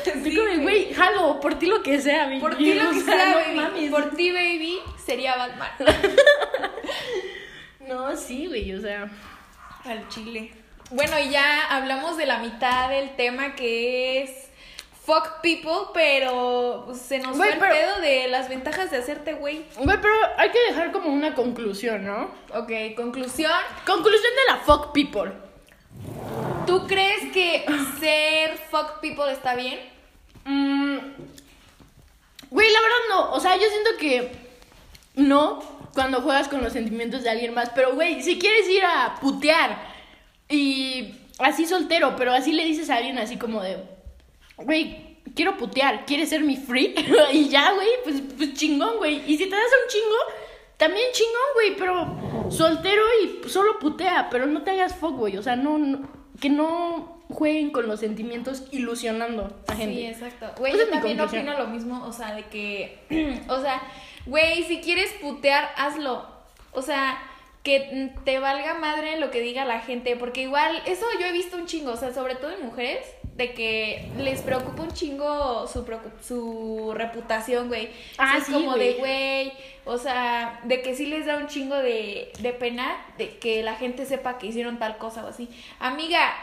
Sí, 0.05 0.12
como 0.35 0.47
de, 0.47 0.55
güey. 0.55 0.59
güey, 0.85 0.93
jalo, 0.93 1.39
por 1.41 1.59
ti 1.59 1.65
lo 1.67 1.83
que 1.83 1.99
sea, 2.01 2.25
güey. 2.27 2.39
Por 2.39 2.55
ti 2.57 2.73
lo 2.73 2.89
que 2.91 3.01
sea, 3.01 3.15
sea, 3.15 3.25
no 3.31 3.35
baby. 3.39 3.55
mames. 3.55 3.91
Por 3.91 4.09
ti, 4.15 4.31
baby, 4.31 4.79
sería 5.05 5.35
Batman. 5.35 5.69
No, 7.88 8.15
sí, 8.15 8.47
güey, 8.47 8.71
o 8.73 8.81
sea. 8.81 9.09
Al 9.83 10.07
chile. 10.09 10.51
Bueno, 10.91 11.19
y 11.19 11.29
ya 11.29 11.65
hablamos 11.67 12.17
de 12.17 12.25
la 12.25 12.39
mitad 12.39 12.89
del 12.89 13.15
tema 13.15 13.55
que 13.55 14.21
es 14.23 14.48
fuck 15.10 15.41
people, 15.41 15.89
pero 15.93 16.84
pues, 16.86 17.00
se 17.00 17.17
nos 17.17 17.36
fue 17.36 17.54
el 17.54 17.58
pedo 17.58 18.00
de 18.00 18.28
las 18.28 18.48
ventajas 18.48 18.91
de 18.91 18.98
hacerte 18.98 19.34
güey. 19.34 19.65
Güey, 19.76 19.98
pero 20.02 20.13
hay 20.38 20.52
que 20.52 20.60
dejar 20.69 20.91
como 20.91 21.10
una 21.10 21.34
conclusión, 21.34 22.06
¿no? 22.06 22.30
Ok, 22.54 22.72
conclusión. 22.95 23.52
Conclusión 23.88 24.32
de 24.45 24.54
la 24.54 24.60
fuck 24.60 24.91
people. 24.93 25.32
¿Tú 26.67 26.86
crees 26.86 27.32
que 27.34 27.65
ser 28.00 28.58
fuck 28.69 29.00
people 29.02 29.32
está 29.32 29.56
bien? 29.56 29.80
Mm, 30.45 30.98
Güey, 32.52 32.72
la 32.72 32.82
verdad 32.82 32.98
no. 33.10 33.32
O 33.34 33.39
sea, 33.39 33.56
yo 33.56 33.67
siento 33.69 33.91
que 34.00 34.32
no 35.15 35.62
cuando 35.93 36.22
juegas 36.22 36.48
con 36.48 36.63
los 36.63 36.74
sentimientos 36.74 37.24
de 37.24 37.30
alguien 37.30 37.54
más. 37.54 37.69
Pero, 37.69 37.95
güey, 37.95 38.22
si 38.22 38.39
quieres 38.39 38.67
ir 38.69 38.84
a 38.84 39.15
putear 39.19 39.78
y 40.48 41.15
así 41.39 41.65
soltero, 41.65 42.15
pero 42.15 42.32
así 42.32 42.52
le 42.52 42.65
dices 42.65 42.89
a 42.89 42.98
alguien 42.98 43.17
así 43.17 43.38
como 43.38 43.62
de, 43.62 43.78
güey, 44.63 45.17
quiero 45.36 45.58
putear, 45.58 46.06
¿quieres 46.06 46.30
ser 46.30 46.41
mi 46.41 46.58
free? 46.58 46.95
y 47.34 47.50
ya, 47.50 47.74
güey, 47.74 47.88
pues, 48.04 48.22
pues 48.38 48.54
chingón, 48.54 48.98
güey. 48.98 49.22
Y 49.28 49.38
si 49.38 49.45
te 49.45 49.56
das 49.56 49.65
un 49.84 49.89
chingo, 49.89 50.15
también 50.78 51.06
chingón, 51.12 51.34
güey, 51.56 51.76
pero 51.76 52.52
soltero 52.52 53.02
y 53.24 53.50
solo 53.50 53.80
putea, 53.80 54.30
pero 54.30 54.45
no 54.45 54.62
te 54.63 54.72
hagas 54.72 54.95
fuck, 54.95 55.15
güey. 55.15 55.38
O 55.38 55.43
sea, 55.43 55.56
no, 55.56 55.78
no- 55.78 56.10
que 56.39 56.50
no 56.50 57.22
jueguen 57.30 57.69
con 57.72 57.88
los 57.88 58.00
sentimientos 58.00 58.63
ilusionando 58.72 59.56
a 59.67 59.76
gente. 59.76 59.95
Sí, 59.95 60.06
exacto. 60.06 60.48
Güey, 60.58 60.74
yo 60.78 60.88
también 60.89 61.19
opino 61.19 61.58
lo 61.58 61.67
mismo, 61.67 62.06
o 62.06 62.12
sea, 62.13 62.34
de 62.34 62.45
que, 62.45 63.00
o 63.50 63.62
sea, 63.62 63.82
güey, 64.26 64.63
si 64.63 64.80
quieres 64.80 65.12
putear, 65.22 65.69
hazlo. 65.76 66.26
O 66.72 66.82
sea, 66.82 67.22
que 67.63 68.12
te 68.24 68.39
valga 68.39 68.76
madre 68.76 69.19
lo 69.19 69.32
que 69.32 69.41
diga 69.41 69.65
la 69.65 69.82
gente, 69.82 70.15
porque 70.15 70.43
igual, 70.43 70.82
eso 70.86 71.06
yo 71.19 71.28
he 71.28 71.32
visto 71.32 71.58
un 71.58 71.65
chingo, 71.65 71.91
o 71.91 71.98
sea, 71.98 72.13
sobre 72.13 72.36
todo 72.36 72.52
en 72.52 72.65
mujeres, 72.65 73.06
de 73.39 73.54
que 73.54 74.06
les 74.17 74.41
preocupa 74.41 74.84
un 74.84 74.91
chingo 74.91 75.65
su, 75.65 75.86
su 76.21 76.91
reputación, 76.93 77.69
güey. 77.69 77.89
Ah, 78.17 78.36
es 78.38 78.43
sí, 78.43 78.52
como 78.52 78.75
de, 78.75 78.95
güey, 78.95 79.54
o 79.86 79.97
sea, 79.97 80.60
de 80.65 80.82
que 80.82 80.93
sí 80.93 81.06
les 81.06 81.25
da 81.25 81.38
un 81.38 81.47
chingo 81.47 81.75
de, 81.75 82.34
de 82.39 82.52
pena 82.52 82.97
de 83.17 83.38
que 83.38 83.63
la 83.63 83.75
gente 83.75 84.06
sepa 84.06 84.38
que 84.38 84.47
hicieron 84.47 84.78
tal 84.78 84.97
cosa 84.97 85.23
o 85.23 85.28
así. 85.30 85.47
Amiga, 85.80 86.34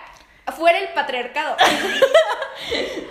fuera 0.53 0.79
el 0.79 0.89
patriarcado. 0.91 1.57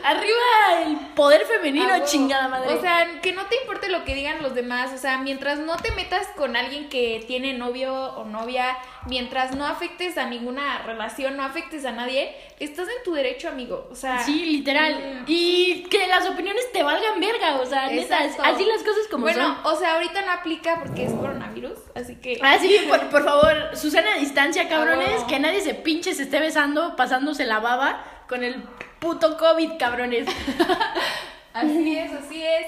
Arriba 0.04 0.84
el 0.86 0.98
poder 1.16 1.46
femenino, 1.46 1.88
chingada 2.06 2.48
madre. 2.48 2.74
O 2.76 2.82
sea, 2.82 3.08
que 3.22 3.32
no 3.34 3.46
te 3.48 3.56
importe 3.62 3.90
lo 3.90 4.04
que 4.04 4.14
digan 4.16 4.42
los 4.42 4.54
demás. 4.56 4.92
O 4.94 4.98
sea, 4.98 5.18
mientras 5.20 5.60
no 5.60 5.78
te 5.78 5.92
metas 5.92 6.28
con 6.36 6.56
alguien 6.56 6.90
que 6.90 7.24
tiene 7.28 7.54
novio 7.54 7.94
o 7.94 8.26
novia, 8.26 8.78
mientras 9.08 9.56
no 9.56 9.66
afectes 9.66 10.18
a 10.18 10.26
ninguna 10.26 10.80
relación, 10.80 11.38
no 11.38 11.44
afectes 11.44 11.86
a 11.86 11.92
nadie, 11.92 12.36
estás 12.60 12.88
en 12.88 13.04
tu 13.04 13.14
derecho, 13.14 13.50
amigo. 13.50 13.88
O 13.92 13.96
sea, 13.96 14.20
sí, 14.20 14.46
literal. 14.46 15.22
mm, 15.22 15.24
Y 15.28 15.84
que 15.90 16.08
las 16.08 16.28
opiniones 16.28 16.72
te 16.72 16.84
valgan 16.84 17.20
verga, 17.20 17.56
o 17.62 17.66
sea, 17.66 17.88
neta, 17.90 18.20
así 18.20 18.66
las 18.66 18.84
cosas 18.84 19.08
como 19.10 19.24
bueno, 19.24 19.58
son. 19.64 19.74
o 19.74 19.76
sea, 19.80 19.96
ahorita 19.96 20.22
no 20.24 20.32
aplica 20.32 20.80
porque 20.84 21.06
es 21.06 21.12
coronavirus, 21.14 21.78
así 21.96 22.16
que. 22.16 22.40
Ah, 22.44 22.58
sí, 22.60 22.78
por, 22.90 23.10
por 23.10 23.24
favor, 23.24 23.76
Susana 23.76 24.14
a 24.16 24.18
distancia, 24.20 24.68
cabrones, 24.70 25.24
que 25.26 25.40
nadie 25.40 25.62
se 25.62 25.74
pinche 25.74 26.14
se 26.14 26.24
esté 26.24 26.40
besando, 26.40 26.96
pasándose 27.26 27.46
la 27.46 27.60
baba 27.60 28.04
con 28.30 28.44
el 28.44 28.56
puto 29.00 29.38
COVID, 29.38 29.72
cabrones. 29.80 30.28
Así 31.54 31.98
es, 31.98 32.12
así 32.12 32.44
es. 32.44 32.68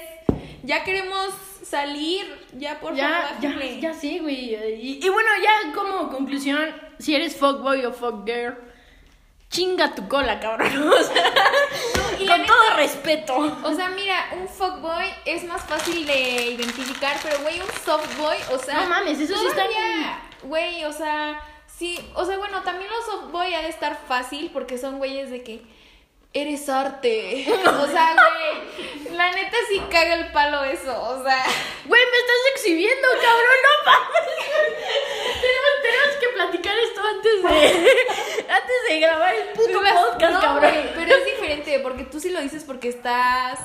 Ya 0.62 0.82
queremos 0.82 1.28
salir, 1.62 2.24
ya 2.54 2.80
por 2.80 2.94
Ya, 2.94 3.36
favor, 3.38 3.60
ya, 3.60 3.80
ya 3.80 3.92
sí, 3.94 4.18
güey. 4.18 4.54
Y, 4.54 4.98
y 5.04 5.08
bueno, 5.10 5.28
ya 5.42 5.72
como 5.74 6.08
conclusión, 6.08 6.74
si 6.98 7.14
eres 7.14 7.36
fuckboy 7.36 7.84
o 7.84 7.92
fuckgirl, 7.92 8.56
chinga 9.50 9.94
tu 9.94 10.08
cola, 10.08 10.40
cabrón. 10.40 10.72
O 10.90 11.02
sea, 11.04 11.22
y 12.18 12.24
la 12.24 12.32
con 12.32 12.40
neta- 12.42 12.46
todo 12.54 12.76
respeto. 12.76 13.58
O 13.62 13.74
sea, 13.74 13.90
mira, 13.90 14.30
un 14.40 14.48
fuckboy 14.48 15.06
es 15.26 15.44
más 15.44 15.62
fácil 15.66 16.06
de 16.06 16.46
identificar, 16.52 17.16
pero 17.22 17.40
güey, 17.42 17.60
un 17.60 17.68
softboy, 17.84 18.38
o 18.54 18.58
sea. 18.58 18.80
No 18.80 18.88
mames, 18.88 19.20
eso 19.20 19.36
sí 19.36 19.46
está 19.48 19.64
Güey, 20.42 20.84
o 20.86 20.92
sea, 20.92 21.38
sí, 21.78 21.98
o 22.14 22.24
sea, 22.24 22.38
bueno, 22.38 22.62
también 22.62 22.90
los 22.90 23.08
ha 23.54 23.62
de 23.62 23.68
estar 23.68 23.98
fácil 24.06 24.50
porque 24.52 24.78
son 24.78 24.98
güeyes 24.98 25.30
de 25.30 25.42
que 25.42 25.62
eres 26.32 26.68
arte. 26.68 27.46
O 27.48 27.86
sea, 27.86 28.14
güey, 28.14 29.16
la 29.16 29.32
neta 29.32 29.56
sí 29.68 29.80
caga 29.90 30.14
el 30.14 30.32
palo 30.32 30.64
eso, 30.64 31.02
o 31.02 31.22
sea. 31.22 31.44
Güey, 31.86 32.02
me 32.02 32.18
estás 32.18 32.36
exhibiendo, 32.54 33.08
cabrón, 33.22 33.58
no 33.64 33.92
mames. 33.92 34.36
tenemos, 35.40 35.70
tenemos 35.82 36.16
que 36.20 36.28
platicar 36.28 36.78
esto 36.78 37.00
antes 37.00 37.42
de, 37.42 38.48
antes 38.48 38.76
de 38.88 39.00
grabar 39.00 39.34
el 39.34 39.48
puto 39.48 39.80
podcast, 39.80 40.32
no, 40.34 40.40
cabrón. 40.40 40.90
pero 40.94 41.14
es 41.14 41.24
diferente 41.24 41.78
porque 41.80 42.04
tú 42.04 42.20
sí 42.20 42.30
lo 42.30 42.40
dices 42.40 42.64
porque 42.64 42.88
estás. 42.88 43.58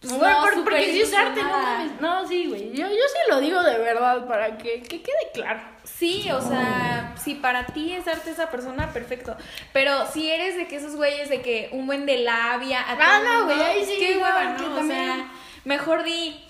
Pues, 0.00 0.12
no, 0.12 0.18
por- 0.42 0.64
porque 0.64 0.92
sí 0.92 1.00
es 1.00 1.12
arte, 1.14 1.42
no 1.42 1.48
mames. 1.50 2.00
No, 2.00 2.26
sí, 2.28 2.46
güey. 2.46 2.70
Yo, 2.72 2.86
yo 2.88 2.94
sí 2.94 3.18
lo 3.30 3.40
digo 3.40 3.62
de 3.62 3.78
verdad 3.78 4.26
para 4.26 4.56
que, 4.58 4.82
que 4.82 5.02
quede 5.02 5.30
claro. 5.34 5.60
Sí, 5.84 6.30
o 6.30 6.40
sea, 6.40 7.14
si 7.20 7.34
para 7.34 7.66
ti 7.66 7.92
es 7.92 8.06
arte 8.06 8.30
esa 8.30 8.50
persona, 8.50 8.92
perfecto. 8.92 9.36
Pero 9.72 10.06
si 10.12 10.30
eres 10.30 10.56
de 10.56 10.68
que 10.68 10.76
esos 10.76 10.94
güeyes 10.94 11.28
de 11.28 11.40
que 11.42 11.70
un 11.72 11.86
buen 11.86 12.06
de 12.06 12.18
labia 12.18 12.80
a 12.80 12.92
Ah, 13.00 13.20
no, 13.24 13.44
güey, 13.46 13.60
ahí 13.60 13.84
sí, 13.84 13.96
qué 13.98 14.16
hueva, 14.16 14.44
¿no? 14.56 14.72
O 14.74 14.76
también- 14.76 15.06
sea, 15.06 15.28
mejor 15.64 16.04
di, 16.04 16.40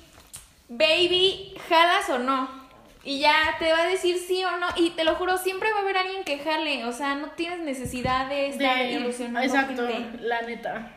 baby, 0.69 1.55
jalas 1.69 2.09
o 2.11 2.19
no. 2.19 2.59
Y 3.05 3.21
ya 3.21 3.57
te 3.59 3.73
va 3.73 3.83
a 3.83 3.87
decir 3.87 4.19
sí 4.19 4.45
o 4.45 4.57
no. 4.59 4.67
Y 4.77 4.91
te 4.91 5.05
lo 5.05 5.15
juro, 5.15 5.39
siempre 5.39 5.71
va 5.73 5.79
a 5.79 5.81
haber 5.83 5.97
alguien 5.97 6.25
que 6.25 6.39
jale. 6.41 6.85
O 6.85 6.93
sea, 6.93 7.15
no 7.15 7.29
tienes 7.31 7.61
necesidad 7.61 8.29
de 8.29 8.49
estar 8.49 8.77
De- 8.77 8.93
ilusionando. 8.93 9.41
Exacto, 9.41 9.87
gente. 9.89 10.19
la 10.23 10.43
neta. 10.43 10.93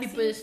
Y 0.00 0.04
Así. 0.04 0.08
pues, 0.14 0.42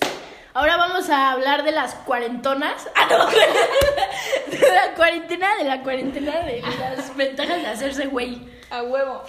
ahora 0.54 0.78
vamos 0.78 1.10
a 1.10 1.32
hablar 1.32 1.64
de 1.64 1.72
las 1.72 1.96
cuarentonas. 1.96 2.88
Ah, 2.96 3.08
no. 3.10 3.26
de 4.58 4.72
la 4.72 4.94
cuarentena, 4.96 5.56
de 5.58 5.64
la 5.64 5.82
cuarentena, 5.82 6.40
de 6.42 6.62
las 6.62 7.16
ventajas 7.16 7.62
de 7.62 7.68
hacerse 7.68 8.08
güey. 8.08 8.42
A 8.70 8.84
huevo. 8.84 9.24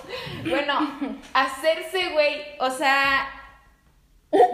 Bueno, 0.44 0.78
hacerse 1.34 2.10
güey, 2.10 2.42
o 2.60 2.70
sea, 2.70 3.28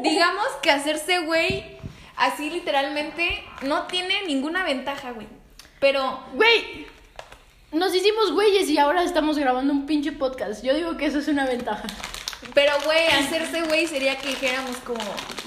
digamos 0.01 0.47
que 0.63 0.71
hacerse 0.71 1.19
güey, 1.19 1.79
así 2.17 2.49
literalmente, 2.49 3.45
no 3.63 3.87
tiene 3.87 4.25
ninguna 4.25 4.65
ventaja, 4.65 5.11
güey. 5.13 5.27
Pero, 5.79 6.25
Güey, 6.33 6.87
nos 7.71 7.95
hicimos 7.95 8.33
güeyes 8.33 8.69
y 8.71 8.79
ahora 8.79 9.03
estamos 9.03 9.39
grabando 9.39 9.73
un 9.73 9.87
pinche 9.87 10.13
podcast. 10.13 10.65
Yo 10.65 10.75
digo 10.75 10.97
que 10.97 11.07
eso 11.07 11.19
es 11.19 11.29
una 11.29 11.45
ventaja. 11.45 11.85
Pero, 12.55 12.73
güey, 12.85 13.07
hacerse 13.09 13.63
güey 13.63 13.87
sería 13.87 14.17
que 14.19 14.29
dijéramos 14.29 14.77
como, 14.79 15.03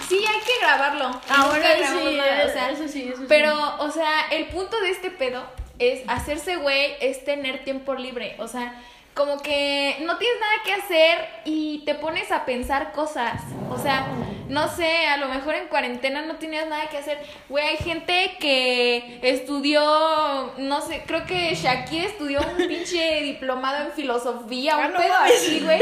sí, 0.08 0.18
hay 0.18 0.40
que 0.42 0.60
grabarlo. 0.62 1.22
Ahora 1.30 1.76
sí, 1.78 2.18
nada, 2.18 2.46
o 2.46 2.54
sea, 2.54 2.72
eso 2.72 2.88
sí, 2.88 3.08
eso 3.08 3.20
sí. 3.20 3.26
Pero, 3.28 3.54
o 3.80 3.92
sea, 3.92 4.28
el 4.32 4.48
punto 4.48 4.80
de 4.82 4.90
este 4.90 5.12
pedo 5.12 5.44
es 5.80 6.02
hacerse 6.08 6.58
güey, 6.58 6.96
es 7.02 7.24
tener 7.24 7.64
tiempo 7.64 7.96
libre. 7.96 8.36
O 8.40 8.48
sea, 8.48 8.82
como 9.14 9.38
que 9.42 9.98
no 10.02 10.18
tienes 10.18 10.40
nada 10.40 10.54
que 10.64 10.74
hacer 10.74 11.18
y 11.46 11.84
te 11.86 11.96
pones 11.96 12.32
a 12.32 12.46
pensar 12.46 12.92
cosas. 12.94 13.42
O 13.70 13.78
sea, 13.78 14.08
no 14.48 14.68
sé, 14.70 15.06
a 15.08 15.18
lo 15.18 15.28
mejor 15.28 15.56
en 15.56 15.68
cuarentena 15.68 16.22
no 16.22 16.36
tenías 16.38 16.68
nada 16.68 16.88
que 16.90 16.98
hacer. 16.98 17.18
Güey, 17.50 17.66
hay 17.68 17.78
gente 17.78 18.38
que 18.40 19.20
estudió, 19.22 20.54
no 20.58 20.82
sé, 20.82 21.04
creo 21.06 21.26
que 21.26 21.54
Shakira 21.56 22.06
estudió 22.08 22.40
un 22.42 22.56
pinche 22.68 23.22
diplomado 23.22 23.86
en 23.88 23.92
filosofía, 23.94 24.76
Ah, 24.76 24.88
un 24.88 24.94
no 24.94 24.98
pedo 25.00 25.10
mames. 25.14 25.34
así, 25.36 25.60
güey. 25.62 25.80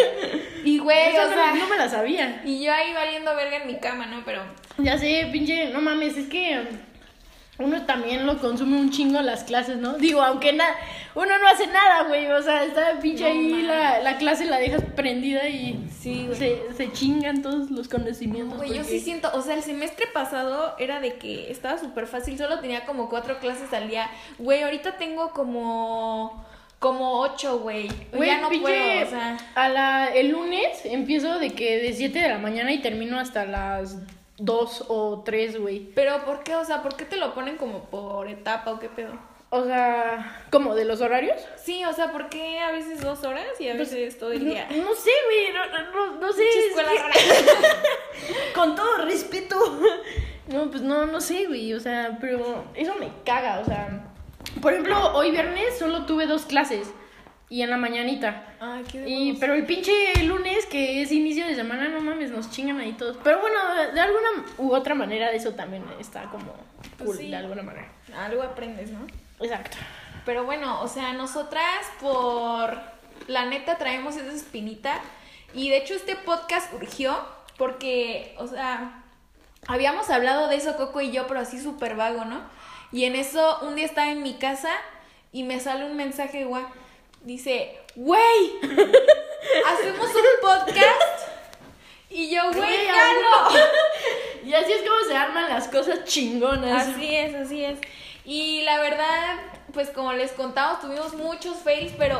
Y, 0.65 0.79
güey, 0.79 1.15
o 1.17 1.27
no, 1.27 1.33
sea, 1.33 1.53
no 1.53 1.67
me 1.67 1.77
la 1.77 1.87
sabía. 1.89 2.41
y 2.45 2.63
yo 2.63 2.73
ahí 2.73 2.93
valiendo 2.93 3.35
verga 3.35 3.57
en 3.57 3.67
mi 3.67 3.77
cama, 3.79 4.05
¿no? 4.07 4.23
Pero... 4.25 4.41
Ya 4.77 4.97
sé, 4.97 5.27
pinche, 5.31 5.69
no 5.69 5.81
mames, 5.81 6.17
es 6.17 6.27
que 6.29 6.61
uno 7.59 7.85
también 7.85 8.25
lo 8.25 8.37
consume 8.39 8.77
un 8.77 8.89
chingo 8.89 9.21
las 9.21 9.43
clases, 9.43 9.77
¿no? 9.77 9.97
Digo, 9.97 10.21
aunque 10.21 10.53
nada, 10.53 10.73
uno 11.13 11.37
no 11.37 11.47
hace 11.47 11.67
nada, 11.67 12.03
güey, 12.07 12.25
o 12.31 12.41
sea, 12.41 12.63
está 12.63 12.97
pinche 13.01 13.23
No 13.23 13.29
ahí 13.29 13.61
la, 13.63 13.99
la 13.99 14.17
clase 14.17 14.45
la 14.45 14.57
dejas 14.57 14.81
prendida 14.95 15.47
y 15.49 15.77
Sí, 15.99 16.23
güey. 16.25 16.39
se, 16.39 16.73
se 16.75 16.91
chingan 16.93 17.41
todos 17.41 17.69
los 17.69 17.89
conocimientos. 17.89 18.57
Güey, 18.57 18.73
yo 18.73 18.83
sí 18.85 19.01
siento, 19.01 19.29
o 19.33 19.41
sea, 19.41 19.55
el 19.55 19.63
semestre 19.63 20.07
pasado 20.13 20.75
era 20.79 21.01
de 21.01 21.15
que 21.15 21.51
estaba 21.51 21.77
súper 21.77 22.07
fácil, 22.07 22.37
solo 22.37 22.59
tenía 22.59 22.85
como 22.85 23.09
cuatro 23.09 23.39
clases 23.39 23.73
al 23.73 23.89
día. 23.89 24.09
Güey, 24.37 24.63
ahorita 24.63 24.95
tengo 24.95 25.31
como, 25.31 26.45
como 26.79 27.19
ocho, 27.19 27.59
güey. 27.59 27.89
Güey, 28.13 28.29
ya 28.29 28.39
no 28.39 28.47
pinche, 28.47 28.63
puedo, 28.63 29.05
o 29.05 29.09
sea. 29.09 29.37
a 29.55 29.67
la, 29.67 30.07
el 30.07 30.29
lunes 30.29 30.85
empiezo 30.85 31.37
de 31.39 31.49
que 31.49 31.77
de 31.81 31.91
7 31.91 32.17
de 32.19 32.29
la 32.29 32.37
mañana 32.37 32.71
y 32.71 32.77
termino 32.81 33.19
hasta 33.19 33.43
las 33.45 33.97
2 34.39 34.85
o 34.87 35.21
3, 35.25 35.59
güey. 35.59 35.79
Pero 35.95 36.23
¿por 36.25 36.43
qué? 36.43 36.55
O 36.55 36.65
sea, 36.65 36.81
¿por 36.81 36.95
qué 36.95 37.05
te 37.05 37.15
lo 37.17 37.33
ponen 37.33 37.57
como 37.57 37.83
por 37.85 38.27
etapa 38.27 38.71
o 38.71 38.79
qué 38.79 38.89
pedo? 38.89 39.13
O 39.51 39.63
sea, 39.65 40.43
¿cómo? 40.51 40.75
¿De 40.75 40.85
los 40.85 41.01
horarios? 41.01 41.37
Sí, 41.57 41.83
o 41.83 41.91
sea, 41.93 42.11
¿por 42.11 42.29
qué 42.29 42.59
a 42.59 42.71
veces 42.71 43.01
dos 43.01 43.23
horas 43.23 43.47
y 43.59 43.67
a 43.67 43.75
Pues, 43.75 43.91
veces 43.91 44.19
todo 44.19 44.31
el 44.31 44.45
día? 44.45 44.67
no 44.69 44.93
sé, 44.93 45.09
güey, 45.25 45.51
no, 45.53 45.65
no, 45.91 46.15
no, 46.19 46.31
sé. 46.33 46.43
Escuela 46.67 46.91
rara. 46.93 47.13
Con 48.55 48.75
todo 48.75 48.97
respeto. 49.05 49.55
No, 50.47 50.69
pues 50.69 50.83
no, 50.83 51.05
no 51.07 51.19
sé, 51.19 51.45
güey. 51.47 51.73
O 51.73 51.79
sea, 51.79 52.17
pero 52.21 52.63
eso 52.75 52.93
me 52.99 53.09
caga. 53.25 53.59
O 53.59 53.65
sea, 53.65 54.03
por 54.61 54.73
ejemplo, 54.73 55.13
hoy 55.15 55.31
viernes 55.31 55.79
solo 55.79 56.05
tuve 56.05 56.27
dos 56.27 56.43
clases. 56.45 56.91
Y 57.49 57.63
en 57.63 57.71
la 57.71 57.77
mañanita. 57.77 58.43
Ay, 58.59 58.83
qué 58.91 59.09
Y, 59.09 59.33
pero 59.39 59.55
el 59.55 59.65
pinche 59.65 59.91
lunes, 60.23 60.67
que 60.67 61.01
es 61.01 61.11
inicio 61.11 61.47
de 61.47 61.55
semana, 61.55 61.87
no 61.87 61.99
mames, 61.99 62.29
nos 62.29 62.51
chingan 62.51 62.79
ahí 62.79 62.93
todos. 62.93 63.17
Pero 63.23 63.41
bueno, 63.41 63.57
de 63.91 63.99
alguna 63.99 64.27
u 64.59 64.71
otra 64.73 64.93
manera, 64.93 65.31
eso 65.31 65.53
también 65.55 65.83
está 65.99 66.23
como 66.25 66.53
Pues 66.97 67.09
cool, 67.09 67.17
sí. 67.17 67.29
de 67.29 67.35
alguna 67.35 67.63
manera. 67.63 67.91
Algo 68.15 68.43
aprendes, 68.43 68.91
¿no? 68.91 69.07
Exacto. 69.39 69.77
Pero 70.25 70.45
bueno, 70.45 70.81
o 70.81 70.87
sea, 70.87 71.13
nosotras 71.13 71.87
por 71.99 72.79
la 73.27 73.45
neta 73.45 73.77
traemos 73.77 74.15
esa 74.15 74.31
espinita 74.31 74.99
y 75.53 75.69
de 75.69 75.77
hecho 75.77 75.95
este 75.95 76.15
podcast 76.15 76.71
urgió 76.73 77.17
porque, 77.57 78.35
o 78.37 78.47
sea, 78.47 79.03
habíamos 79.67 80.09
hablado 80.09 80.47
de 80.49 80.55
eso 80.55 80.77
Coco 80.77 81.01
y 81.01 81.11
yo, 81.11 81.25
pero 81.27 81.39
así 81.39 81.59
súper 81.59 81.95
vago, 81.95 82.25
¿no? 82.25 82.41
Y 82.91 83.05
en 83.05 83.15
eso 83.15 83.59
un 83.61 83.75
día 83.75 83.85
estaba 83.85 84.11
en 84.11 84.21
mi 84.21 84.35
casa 84.35 84.69
y 85.31 85.43
me 85.43 85.59
sale 85.59 85.85
un 85.85 85.95
mensaje 85.97 86.41
igual. 86.41 86.67
Dice, 87.21 87.77
güey, 87.95 88.59
hacemos 89.65 90.07
un 90.07 90.23
podcast. 90.41 91.27
Y 92.09 92.33
yo, 92.33 92.51
güey, 92.53 92.87
jalo. 92.87 93.59
Y 94.45 94.53
así 94.53 94.71
es 94.71 94.81
como 94.81 94.99
se 95.07 95.15
arman 95.15 95.49
las 95.49 95.67
cosas 95.67 96.05
chingonas. 96.05 96.87
Así 96.87 97.13
es, 97.15 97.35
así 97.35 97.63
es. 97.63 97.77
Y 98.25 98.61
la 98.63 98.79
verdad, 98.79 99.35
pues 99.73 99.89
como 99.89 100.13
les 100.13 100.31
contamos, 100.31 100.79
tuvimos 100.79 101.13
muchos 101.13 101.57
fails, 101.57 101.91
pero 101.99 102.17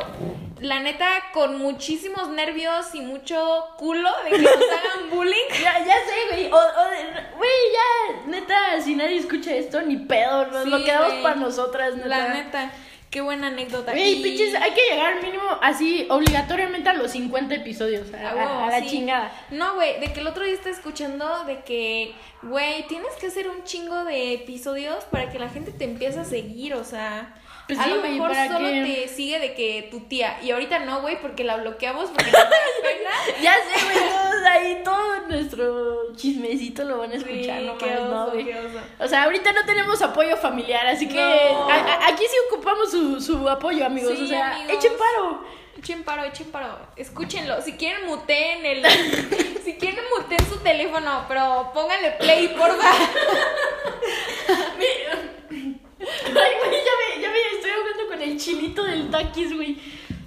la 0.60 0.80
neta, 0.80 1.08
con 1.32 1.58
muchísimos 1.58 2.28
nervios 2.28 2.94
y 2.94 3.00
mucho 3.00 3.66
culo 3.78 4.10
de 4.24 4.30
que 4.30 4.38
nos 4.38 4.52
hagan 4.52 5.10
bullying. 5.10 5.34
Ya, 5.62 5.78
ya 5.84 5.94
sé, 5.96 6.14
güey. 6.30 6.52
O, 6.52 6.56
o 6.56 6.84
de- 6.90 7.26
güey, 7.36 7.50
ya, 7.72 8.26
neta, 8.26 8.80
si 8.82 8.94
nadie 8.94 9.16
escucha 9.16 9.52
esto, 9.54 9.80
ni 9.82 9.96
pedo. 9.96 10.46
Nos 10.46 10.64
Sí, 10.64 10.70
lo 10.70 10.84
quedamos 10.84 11.14
para 11.22 11.36
nosotras, 11.36 11.96
neta. 11.96 12.08
La 12.08 12.28
neta, 12.34 12.72
qué 13.10 13.20
buena 13.20 13.48
anécdota. 13.48 13.92
Güey, 13.92 14.22
pinches, 14.22 14.54
hay 14.54 14.72
que 14.72 14.82
llegar 14.90 15.22
mínimo 15.22 15.42
así, 15.60 16.06
obligatoriamente 16.08 16.88
a 16.88 16.94
los 16.94 17.10
50 17.10 17.54
episodios. 17.56 18.12
A, 18.14 18.68
la 18.68 18.80
sí. 18.80 18.88
chingada. 18.88 19.32
No, 19.50 19.74
güey, 19.74 20.00
de 20.00 20.12
que 20.12 20.20
el 20.20 20.26
otro 20.26 20.44
día 20.44 20.54
estaba 20.54 20.74
escuchando 20.74 21.44
de 21.44 21.60
que, 21.60 22.14
güey, 22.42 22.86
tienes 22.86 23.12
que 23.20 23.26
hacer 23.26 23.48
un 23.48 23.64
chingo 23.64 24.04
de 24.04 24.34
episodios 24.34 25.04
para 25.04 25.30
que 25.30 25.38
la 25.38 25.48
gente 25.48 25.72
te 25.72 25.84
empiece 25.84 26.20
a 26.20 26.24
seguir, 26.24 26.74
o 26.74 26.84
sea. 26.84 27.34
Pues 27.66 27.78
a 27.78 27.84
sí, 27.84 27.90
lo 27.90 28.02
mejor 28.02 28.34
solo 28.34 28.68
te 28.68 29.06
sigue 29.06 29.38
de 29.38 29.54
que 29.54 29.88
tu 29.90 30.00
tía. 30.00 30.38
Y 30.42 30.50
ahorita 30.50 30.80
no, 30.80 31.02
güey, 31.02 31.20
porque 31.20 31.44
la 31.44 31.56
bloqueamos 31.56 32.10
porque 32.10 32.30
no 32.30 32.38
te 32.38 32.88
pena. 32.88 33.10
Ya 33.42 33.54
sé, 33.54 33.84
güey, 33.84 34.29
todos 34.40 34.50
ahí, 34.52 34.80
todo 34.84 35.20
nuestro 35.28 36.14
chismecito 36.16 36.84
lo 36.84 36.98
van 36.98 37.12
a 37.12 37.16
escuchar, 37.16 37.60
Sí, 37.60 37.66
no 37.66 37.78
qué 37.78 37.94
no, 37.94 38.24
oso. 38.24 38.36
O 38.98 39.08
sea, 39.08 39.24
ahorita 39.24 39.52
no 39.52 39.64
tenemos 39.64 40.00
apoyo 40.02 40.36
familiar, 40.36 40.86
así 40.86 41.06
que 41.08 41.14
No. 41.16 41.68
a- 41.70 41.74
a- 41.74 42.08
aquí 42.08 42.24
sí 42.28 42.36
ocupamos 42.50 42.90
su, 42.90 43.20
su 43.20 43.48
apoyo, 43.48 43.84
amigos. 43.86 44.14
Sí, 44.16 44.24
o 44.24 44.28
sea, 44.28 44.56
amigos. 44.56 44.74
echen 44.76 44.92
paro. 44.98 45.44
Echen 45.78 46.02
paro, 46.04 46.24
echen 46.24 46.50
paro. 46.50 46.78
Escúchenlo. 46.96 47.62
Si 47.62 47.72
quieren, 47.74 48.06
muteen 48.06 48.66
el. 48.66 48.84
si 49.64 49.74
quieren, 49.78 50.04
muteen 50.14 50.46
su 50.48 50.58
teléfono, 50.58 51.24
pero 51.28 51.70
pónganle 51.72 52.10
play, 52.12 52.48
porfa. 52.48 52.90
Ay, 55.50 56.32
güey, 56.32 56.84
ya 56.84 56.92
me, 57.16 57.22
ya 57.22 57.30
me 57.30 57.38
estoy 57.56 57.70
ahogando 57.70 58.06
con 58.08 58.20
el 58.22 58.38
chilito 58.38 58.82
del 58.84 59.10
taquis, 59.10 59.54
güey. 59.54 59.78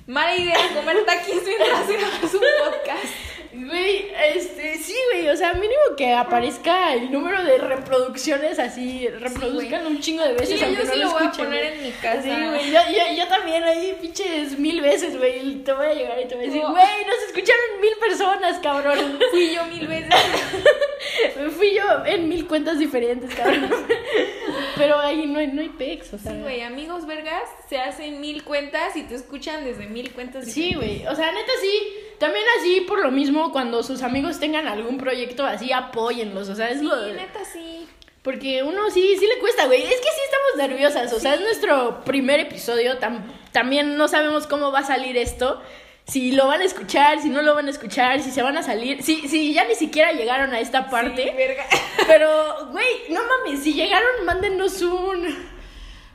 Mala 0.07 0.35
idea 0.35 0.57
comer 0.75 1.05
taquis 1.05 1.41
mientras 1.45 1.87
grabas 1.87 2.33
un 2.33 2.41
podcast. 2.41 3.13
Güey, 3.55 4.07
este, 4.35 4.77
sí, 4.79 4.95
güey, 5.11 5.29
o 5.29 5.37
sea, 5.37 5.53
mínimo 5.53 5.95
que 5.95 6.11
aparezca 6.11 6.93
el 6.93 7.11
número 7.11 7.43
de 7.43 7.59
reproducciones 7.59 8.57
así, 8.57 9.07
reproduzcan 9.07 9.85
un 9.85 9.99
chingo 9.99 10.23
de 10.23 10.33
veces. 10.33 10.59
Sí, 10.59 10.65
aunque 10.65 10.81
yo 10.81 10.87
no 10.87 10.93
sí 10.93 10.99
lo 10.99 11.11
voy 11.11 11.21
a 11.21 11.25
escuchen, 11.25 11.45
poner 11.45 11.63
güey. 11.65 11.77
en 11.77 11.83
mi 11.83 11.91
casa. 11.91 12.21
Sí, 12.23 12.29
güey, 12.29 12.71
yo, 12.71 12.79
yo, 12.91 13.15
yo 13.15 13.27
también 13.27 13.63
ahí 13.63 13.95
pinches 14.01 14.57
mil 14.57 14.81
veces, 14.81 15.17
güey, 15.17 15.63
te 15.63 15.71
voy 15.71 15.85
a 15.85 15.93
llegar 15.93 16.19
y 16.19 16.25
te 16.27 16.35
voy 16.35 16.45
a 16.45 16.47
decir, 16.47 16.61
güey, 16.61 17.05
nos 17.05 17.23
escucharon 17.27 17.81
mil 17.81 17.93
personas, 17.99 18.59
cabrón. 18.59 19.19
Fui 19.31 19.53
yo 19.53 19.63
mil 19.65 19.87
veces. 19.87 20.09
Fui 21.57 21.75
yo 21.75 22.05
en 22.05 22.27
mil 22.29 22.47
cuentas 22.47 22.79
diferentes, 22.79 23.33
cabrón. 23.35 23.69
Pero 24.75 24.99
ahí 24.99 25.27
no 25.27 25.37
hay, 25.39 25.47
no 25.47 25.61
hay 25.61 25.69
pex, 25.69 26.13
o 26.13 26.17
sea. 26.17 26.31
Sí, 26.31 26.39
güey, 26.39 26.61
amigos 26.61 27.05
vergas 27.05 27.43
se 27.69 27.77
hacen 27.77 28.19
mil 28.19 28.43
cuentas 28.43 28.95
y 28.95 29.03
te 29.03 29.13
escuchan 29.15 29.63
desde 29.63 29.85
mil 29.85 30.11
cuentas. 30.11 30.45
Sí, 30.45 30.69
diferentes. 30.69 31.01
güey. 31.03 31.13
O 31.13 31.15
sea, 31.15 31.31
neta 31.31 31.51
sí. 31.61 31.97
También 32.23 32.45
así, 32.59 32.81
por 32.87 33.01
lo 33.01 33.11
mismo, 33.11 33.51
cuando 33.51 33.83
sus 33.83 34.01
amigos 34.01 34.39
tengan 34.39 34.67
algún 34.67 34.97
proyecto 34.97 35.45
así, 35.45 35.71
apóyenlos. 35.73 36.47
O 36.49 36.55
sea, 36.55 36.69
es 36.69 36.79
Sí, 36.79 36.85
lo. 36.85 36.95
neta 37.13 37.43
sí. 37.43 37.87
Porque 38.21 38.63
uno 38.63 38.89
sí, 38.89 39.17
sí 39.19 39.27
le 39.27 39.37
cuesta, 39.39 39.65
güey. 39.65 39.81
Es 39.83 39.89
que 39.89 39.95
sí 39.95 40.21
estamos 40.25 40.69
nerviosas. 40.69 41.11
O 41.11 41.19
sea, 41.19 41.33
es 41.33 41.41
nuestro 41.41 42.03
primer 42.05 42.39
episodio. 42.39 42.97
tam- 42.99 43.23
también 43.51 43.97
no 43.97 44.07
sabemos 44.07 44.47
cómo 44.47 44.71
va 44.71 44.79
a 44.79 44.83
salir 44.85 45.17
esto. 45.17 45.61
Si 46.05 46.31
lo 46.31 46.47
van 46.47 46.61
a 46.61 46.63
escuchar, 46.65 47.21
si 47.21 47.29
no 47.29 47.41
lo 47.41 47.53
van 47.55 47.67
a 47.67 47.69
escuchar, 47.69 48.21
si 48.21 48.31
se 48.31 48.41
van 48.41 48.57
a 48.57 48.63
salir. 48.63 49.03
Si, 49.03 49.27
si 49.27 49.53
ya 49.53 49.65
ni 49.65 49.75
siquiera 49.75 50.11
llegaron 50.13 50.53
a 50.53 50.59
esta 50.61 50.89
parte. 50.89 51.23
Sí, 51.23 51.29
verga. 51.37 51.65
Pero, 52.07 52.69
güey, 52.71 52.87
no 53.09 53.21
mames, 53.25 53.61
si 53.63 53.73
llegaron, 53.73 54.25
mándenos 54.25 54.81
un. 54.81 55.52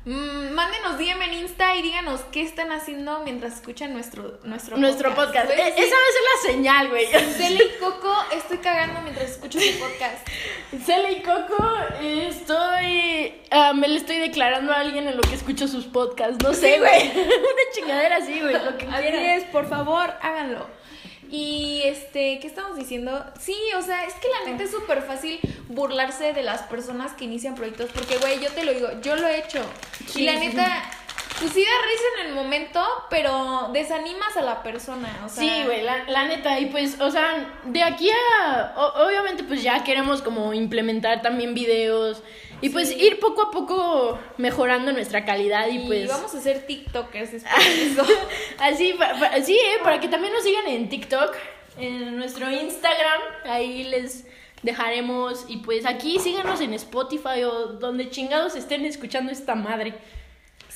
Mm, 0.08 0.54
mándenos 0.54 0.96
DM 0.96 1.22
en 1.22 1.34
Insta 1.34 1.76
y 1.76 1.82
díganos 1.82 2.22
qué 2.32 2.40
están 2.40 2.72
haciendo 2.72 3.20
mientras 3.24 3.56
escuchan 3.56 3.92
nuestro 3.92 4.38
nuestro 4.42 4.78
Nuestro 4.78 5.14
podcast. 5.14 5.50
E- 5.50 5.54
sí. 5.54 5.60
Esa 5.82 5.96
va 5.96 6.02
a 6.08 6.12
ser 6.12 6.22
la 6.34 6.52
señal, 6.52 6.88
güey. 6.88 7.06
Cele 7.06 7.62
y 7.64 7.78
Coco, 7.78 8.14
estoy 8.32 8.56
cagando 8.58 9.02
mientras 9.02 9.32
escucho 9.32 9.60
su 9.60 9.78
podcast. 9.78 10.26
Cele 10.86 11.12
y 11.12 11.22
Coco, 11.22 11.62
estoy. 12.00 13.34
ah, 13.50 13.72
me 13.74 13.86
le 13.88 13.96
estoy 13.98 14.16
declarando 14.16 14.72
a 14.72 14.76
alguien 14.80 15.06
en 15.08 15.16
lo 15.16 15.22
que 15.22 15.34
escucho 15.34 15.68
sus 15.68 15.84
podcasts. 15.84 16.42
No 16.42 16.54
sé, 16.54 16.78
güey. 16.78 17.10
Una 17.12 17.62
chingadera 17.74 18.16
así, 18.16 18.40
güey. 18.40 18.54
Lo 18.54 18.78
que 18.78 18.86
Así 18.86 19.02
quieran. 19.02 19.24
es, 19.24 19.44
por 19.44 19.68
favor, 19.68 20.14
háganlo. 20.22 20.66
Y 21.30 21.82
este, 21.84 22.38
¿qué 22.40 22.46
estamos 22.46 22.76
diciendo? 22.76 23.24
Sí, 23.38 23.54
o 23.76 23.82
sea, 23.82 24.04
es 24.04 24.14
que 24.14 24.28
la 24.28 24.50
neta 24.50 24.64
es 24.64 24.70
súper 24.70 25.02
fácil 25.02 25.38
burlarse 25.68 26.32
de 26.32 26.42
las 26.42 26.62
personas 26.62 27.12
que 27.12 27.24
inician 27.24 27.54
proyectos. 27.54 27.90
Porque, 27.94 28.16
güey, 28.18 28.40
yo 28.40 28.50
te 28.50 28.64
lo 28.64 28.72
digo, 28.72 28.88
yo 29.02 29.16
lo 29.16 29.28
he 29.28 29.38
hecho. 29.38 29.62
Sí, 30.06 30.22
y 30.22 30.26
la 30.26 30.38
sí, 30.38 30.46
neta, 30.48 30.90
pues 31.38 31.52
sí 31.52 31.60
da 31.62 31.70
risa 31.86 32.04
en 32.22 32.26
el 32.28 32.34
momento, 32.34 32.82
pero 33.10 33.70
desanimas 33.72 34.36
a 34.36 34.42
la 34.42 34.62
persona. 34.62 35.08
O 35.24 35.28
sea, 35.28 35.42
Sí, 35.42 35.62
güey, 35.66 35.82
la, 35.82 36.04
la 36.04 36.24
neta, 36.24 36.58
y 36.58 36.66
pues, 36.66 36.98
o 37.00 37.10
sea, 37.10 37.46
de 37.64 37.82
aquí 37.82 38.10
a, 38.10 38.72
o- 38.76 39.06
obviamente, 39.06 39.44
pues 39.44 39.62
ya 39.62 39.84
queremos 39.84 40.22
como 40.22 40.54
implementar 40.54 41.20
también 41.22 41.52
videos 41.54 42.22
y 42.60 42.70
pues 42.70 42.90
ir 42.90 43.20
poco 43.20 43.42
a 43.42 43.50
poco 43.50 44.18
mejorando 44.36 44.92
nuestra 44.92 45.24
calidad 45.24 45.68
y, 45.68 45.78
Y 45.78 45.86
pues... 45.86 46.08
vamos 46.08 46.34
a 46.34 46.40
ser 46.40 46.66
TikTokers 46.66 47.32
después 47.32 47.66
de 47.66 47.86
eso. 47.92 48.02
Así, 48.58 48.94
sí, 49.44 49.54
eh, 49.54 49.78
para 49.82 50.00
que 50.00 50.08
también 50.08 50.32
nos 50.32 50.42
sigan 50.42 50.66
en 50.66 50.88
TikTok, 50.88 51.34
en 51.78 52.16
nuestro 52.16 52.50
Instagram, 52.50 53.20
ahí 53.44 53.84
les 53.84 54.26
dejaremos 54.62 55.44
y 55.48 55.58
pues 55.58 55.86
aquí 55.86 56.18
síganos 56.18 56.60
en 56.60 56.74
Spotify 56.74 57.44
o 57.44 57.74
donde 57.74 58.10
chingados 58.10 58.56
estén 58.56 58.84
escuchando 58.84 59.30
esta 59.30 59.54
madre. 59.54 59.94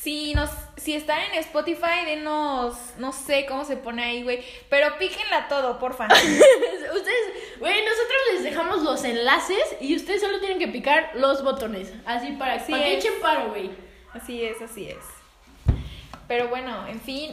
Si, 0.03 0.35
nos, 0.35 0.51
si 0.79 0.95
están 0.95 1.21
en 1.31 1.39
Spotify, 1.39 2.05
denos, 2.05 2.75
no 2.99 3.13
sé 3.13 3.47
cómo 3.47 3.65
se 3.65 3.77
pone 3.77 4.03
ahí, 4.03 4.25
güey. 4.25 4.43
Pero 4.69 4.99
píquenla 4.99 5.47
todo, 5.47 5.79
porfa. 5.79 6.07
Ustedes, 6.11 7.59
güey, 7.61 7.85
nosotros 7.85 8.19
les 8.33 8.43
dejamos 8.43 8.83
los 8.83 9.05
enlaces 9.05 9.77
y 9.81 9.95
ustedes 9.95 10.21
solo 10.21 10.41
tienen 10.41 10.59
que 10.59 10.67
picar 10.67 11.13
los 11.15 11.45
botones, 11.45 11.93
así 12.05 12.33
para, 12.33 12.55
Así 12.55 12.73
para 12.73 12.83
que 12.83 12.97
echen 12.97 13.13
paro, 13.23 13.51
güey. 13.51 13.71
Así 14.13 14.43
es, 14.43 14.61
así 14.61 14.89
es. 14.89 15.05
Pero 16.27 16.49
bueno, 16.49 16.85
en 16.89 17.01
fin, 17.01 17.31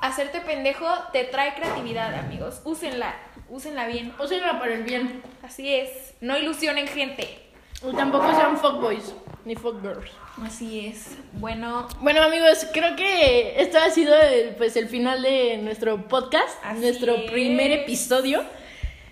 hacerte 0.00 0.40
pendejo 0.42 0.86
te 1.12 1.24
trae 1.24 1.56
creatividad, 1.56 2.14
amigos. 2.14 2.60
Úsenla, 2.62 3.16
úsenla 3.48 3.88
bien. 3.88 4.14
Úsenla 4.16 4.60
para 4.60 4.74
el 4.74 4.84
bien. 4.84 5.24
Así 5.42 5.74
es, 5.74 6.14
no 6.20 6.38
ilusionen 6.38 6.86
gente. 6.86 7.45
Y 7.90 7.94
tampoco 7.96 8.28
sean 8.34 8.56
fuckboys 8.58 9.14
ni 9.44 9.54
fuckgirls. 9.54 10.10
Así 10.44 10.86
es. 10.86 11.16
Bueno, 11.34 11.86
Bueno 12.00 12.22
amigos, 12.22 12.66
creo 12.72 12.96
que 12.96 13.60
esto 13.60 13.78
ha 13.78 13.90
sido 13.90 14.14
el, 14.16 14.56
pues 14.56 14.76
el 14.76 14.88
final 14.88 15.22
de 15.22 15.58
nuestro 15.58 16.08
podcast, 16.08 16.58
Así 16.64 16.80
nuestro 16.80 17.14
es. 17.14 17.30
primer 17.30 17.70
episodio. 17.70 18.42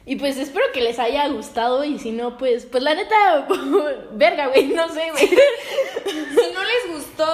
Y 0.07 0.17
pues 0.17 0.37
espero 0.37 0.65
que 0.75 0.81
les 0.83 0.99
haya 0.99 1.27
gustado 1.29 1.83
y 1.85 1.99
si 1.99 2.11
no, 2.11 2.37
pues, 2.37 2.67
pues 2.67 2.83
la 2.83 2.95
neta, 2.95 3.47
verga, 4.13 4.49
güey, 4.49 4.67
no 4.67 4.89
sé, 4.89 5.11
güey. 5.13 5.29
si 6.09 6.53
no 6.53 6.63
les 6.63 6.95
gustó, 6.97 7.27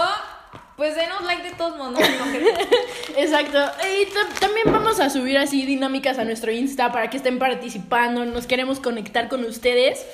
pues 0.77 0.95
denos 0.95 1.23
like 1.25 1.43
de 1.43 1.53
todos 1.57 1.77
modos. 1.77 1.99
no. 1.99 3.17
Exacto. 3.17 3.59
Y 3.59 4.07
ta- 4.07 4.41
también 4.41 4.71
vamos 4.73 5.01
a 5.01 5.11
subir 5.11 5.37
así 5.39 5.67
dinámicas 5.67 6.19
a 6.19 6.25
nuestro 6.25 6.53
Insta 6.53 6.93
para 6.93 7.11
que 7.11 7.17
estén 7.17 7.39
participando, 7.41 8.25
nos 8.25 8.47
queremos 8.47 8.79
conectar 8.79 9.29
con 9.29 9.43
ustedes. 9.45 10.07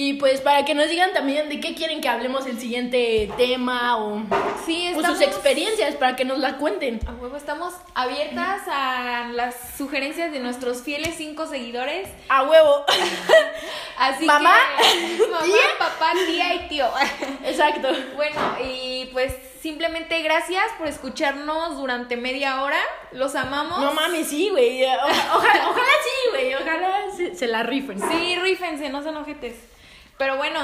Y 0.00 0.12
pues 0.14 0.40
para 0.40 0.64
que 0.64 0.74
nos 0.76 0.88
digan 0.88 1.12
también 1.12 1.48
de 1.48 1.58
qué 1.58 1.74
quieren 1.74 2.00
que 2.00 2.08
hablemos 2.08 2.46
el 2.46 2.60
siguiente 2.60 3.28
tema 3.36 3.96
o, 3.96 4.22
Sí, 4.64 4.86
o 4.94 4.96
estamos... 5.00 5.18
sus 5.18 5.26
experiencias 5.26 5.96
para 5.96 6.14
que 6.14 6.24
nos 6.24 6.38
la 6.38 6.56
cuenten. 6.58 7.00
A 7.08 7.14
huevo, 7.14 7.36
estamos 7.36 7.74
abiertas 7.96 8.60
a 8.68 9.28
las 9.32 9.56
sugerencias 9.76 10.30
de 10.30 10.38
nuestros 10.38 10.82
fieles 10.82 11.16
cinco 11.16 11.48
seguidores. 11.48 12.08
A 12.28 12.44
huevo. 12.44 12.84
Así 13.98 14.24
Mamá, 14.24 14.54
que 15.18 15.26
mamá, 15.26 15.44
tía. 15.44 15.54
papá, 15.80 16.12
tía 16.28 16.54
y 16.54 16.68
tío. 16.68 16.86
Exacto. 17.44 17.88
Bueno, 18.14 18.40
y 18.64 19.06
pues 19.12 19.34
simplemente 19.60 20.22
gracias 20.22 20.64
por 20.78 20.86
escucharnos 20.86 21.76
durante 21.76 22.16
media 22.16 22.62
hora. 22.62 22.78
Los 23.10 23.34
amamos. 23.34 23.80
No 23.80 23.92
mames, 23.94 24.28
sí, 24.28 24.48
güey. 24.50 24.84
Oja- 24.84 25.32
ojalá, 25.34 25.68
ojalá 25.70 25.92
sí, 26.04 26.30
güey. 26.30 26.54
Ojalá 26.54 27.00
se, 27.16 27.34
se 27.34 27.48
la 27.48 27.64
rifen. 27.64 27.98
Sí, 28.08 28.36
rífense, 28.36 28.88
no 28.90 29.02
sean 29.02 29.16
ojetes. 29.16 29.56
Pero 30.18 30.36
bueno, 30.36 30.60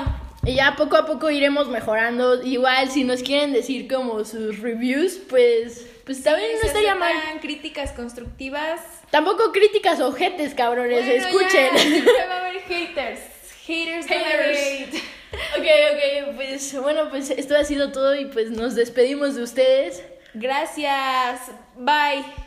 Y 0.46 0.56
ya 0.56 0.74
poco 0.76 0.96
a 0.96 1.06
poco 1.06 1.30
iremos 1.30 1.68
mejorando. 1.68 2.42
Igual, 2.42 2.90
si 2.90 3.04
nos 3.04 3.22
quieren 3.22 3.52
decir 3.52 3.88
como 3.92 4.24
sus 4.24 4.58
reviews, 4.58 5.14
pues, 5.30 5.86
pues 6.04 6.22
también 6.22 6.52
no 6.54 6.60
se 6.60 6.66
estaría 6.66 6.94
mal. 6.94 7.12
críticas 7.40 7.92
constructivas. 7.92 8.80
Tampoco 9.10 9.52
críticas 9.52 10.00
ojetes, 10.00 10.54
cabrones. 10.54 11.06
Bueno, 11.06 11.26
Escuchen. 11.28 11.70
ya, 11.72 11.78
siempre 11.82 12.26
va 12.28 12.34
a 12.34 12.40
haber 12.40 12.60
haters. 12.62 13.20
Haters, 13.66 14.06
Haters. 14.06 14.58
hate. 14.58 14.94
ok, 15.58 15.66
ok. 15.92 16.34
Pues 16.36 16.80
bueno, 16.82 17.08
pues 17.08 17.30
esto 17.30 17.56
ha 17.56 17.64
sido 17.64 17.92
todo 17.92 18.14
y 18.14 18.26
pues 18.26 18.50
nos 18.50 18.74
despedimos 18.74 19.36
de 19.36 19.42
ustedes. 19.44 20.02
Gracias. 20.34 21.40
Bye. 21.76 22.24